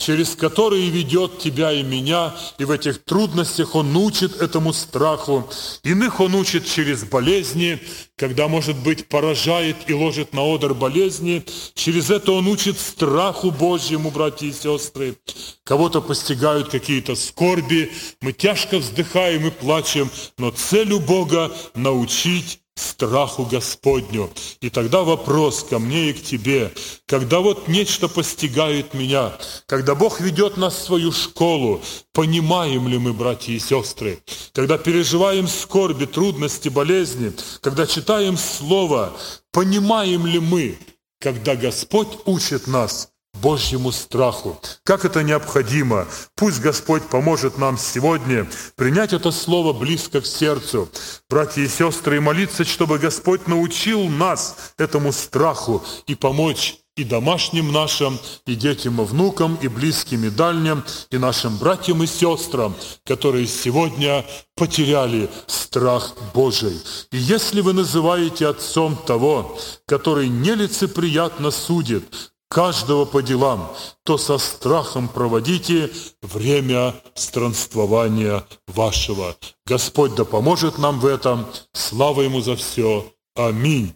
через 0.00 0.34
которые 0.34 0.88
ведет 0.88 1.38
тебя 1.38 1.72
и 1.72 1.82
меня, 1.82 2.34
и 2.58 2.64
в 2.64 2.70
этих 2.70 3.04
трудностях 3.04 3.74
Он 3.74 3.94
учит 3.96 4.40
этому 4.40 4.72
страху. 4.72 5.48
Иных 5.84 6.20
Он 6.20 6.34
учит 6.34 6.66
через 6.66 7.04
болезни, 7.04 7.78
когда, 8.16 8.48
может 8.48 8.76
быть, 8.78 9.06
поражает 9.08 9.76
и 9.86 9.94
ложит 9.94 10.32
на 10.32 10.42
одр 10.42 10.74
болезни. 10.74 11.44
Через 11.74 12.10
это 12.10 12.32
Он 12.32 12.48
учит 12.48 12.78
страху 12.80 13.50
Божьему, 13.50 14.10
братья 14.10 14.46
и 14.46 14.52
сестры. 14.52 15.16
Кого-то 15.64 16.00
постигают 16.00 16.70
какие-то 16.70 17.14
скорби, 17.14 17.92
мы 18.20 18.32
тяжко 18.32 18.78
вздыхаем 18.78 19.46
и 19.46 19.50
плачем, 19.50 20.10
но 20.38 20.50
целью 20.50 21.00
Бога– 21.00 21.52
научить 21.74 22.59
страху 22.76 23.44
Господню. 23.44 24.30
И 24.60 24.70
тогда 24.70 25.02
вопрос 25.02 25.64
ко 25.68 25.78
мне 25.78 26.10
и 26.10 26.12
к 26.12 26.22
тебе, 26.22 26.72
когда 27.06 27.40
вот 27.40 27.68
нечто 27.68 28.08
постигает 28.08 28.94
меня, 28.94 29.32
когда 29.66 29.94
Бог 29.94 30.20
ведет 30.20 30.56
нас 30.56 30.76
в 30.76 30.84
свою 30.84 31.12
школу, 31.12 31.80
понимаем 32.12 32.88
ли 32.88 32.98
мы, 32.98 33.12
братья 33.12 33.52
и 33.52 33.58
сестры, 33.58 34.18
когда 34.52 34.78
переживаем 34.78 35.48
скорби, 35.48 36.04
трудности, 36.06 36.68
болезни, 36.68 37.32
когда 37.60 37.86
читаем 37.86 38.36
Слово, 38.36 39.12
понимаем 39.52 40.26
ли 40.26 40.38
мы, 40.38 40.78
когда 41.20 41.56
Господь 41.56 42.08
учит 42.24 42.66
нас 42.66 43.10
Божьему 43.34 43.92
страху. 43.92 44.60
Как 44.84 45.04
это 45.04 45.22
необходимо. 45.22 46.06
Пусть 46.36 46.60
Господь 46.60 47.02
поможет 47.04 47.58
нам 47.58 47.78
сегодня 47.78 48.46
принять 48.76 49.12
это 49.12 49.30
слово 49.30 49.72
близко 49.72 50.20
к 50.20 50.26
сердцу, 50.26 50.88
братья 51.28 51.62
и 51.62 51.68
сестры, 51.68 52.16
и 52.16 52.20
молиться, 52.20 52.64
чтобы 52.64 52.98
Господь 52.98 53.46
научил 53.46 54.08
нас 54.08 54.74
этому 54.78 55.12
страху 55.12 55.82
и 56.06 56.14
помочь 56.14 56.76
и 56.96 57.04
домашним 57.04 57.72
нашим, 57.72 58.18
и 58.46 58.54
детям, 58.54 59.00
и 59.00 59.04
внукам, 59.04 59.58
и 59.62 59.68
близким, 59.68 60.24
и 60.24 60.30
дальним, 60.30 60.84
и 61.10 61.16
нашим 61.16 61.56
братьям 61.56 62.02
и 62.02 62.06
сестрам, 62.06 62.74
которые 63.04 63.46
сегодня 63.46 64.26
потеряли 64.54 65.30
страх 65.46 66.14
Божий. 66.34 66.78
И 67.10 67.16
если 67.16 67.62
вы 67.62 67.72
называете 67.72 68.48
отцом 68.48 68.96
того, 69.06 69.58
который 69.86 70.28
нелицеприятно 70.28 71.50
судит, 71.50 72.29
каждого 72.50 73.04
по 73.04 73.22
делам, 73.22 73.70
то 74.04 74.18
со 74.18 74.36
страхом 74.38 75.08
проводите 75.08 75.90
время 76.20 76.94
странствования 77.14 78.44
вашего. 78.66 79.36
Господь 79.66 80.14
да 80.16 80.24
поможет 80.24 80.76
нам 80.78 80.98
в 80.98 81.06
этом. 81.06 81.46
Слава 81.72 82.22
Ему 82.22 82.40
за 82.40 82.56
все. 82.56 83.06
Аминь. 83.36 83.94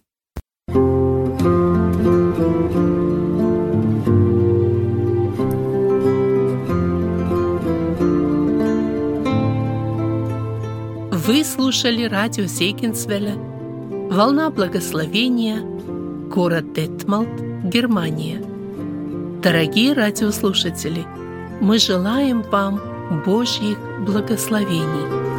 Вы 11.27 11.45
слушали 11.45 12.05
радио 12.05 12.47
Сейкинсвелля 12.47 13.35
«Волна 14.11 14.51
благословения», 14.51 15.74
город 16.29 16.73
Детмалт, 16.73 17.29
Германия. 17.65 18.43
Дорогие 19.43 19.93
радиослушатели, 19.93 21.05
мы 21.61 21.79
желаем 21.79 22.43
вам 22.43 22.81
Божьих 23.25 23.79
благословений. 24.07 25.34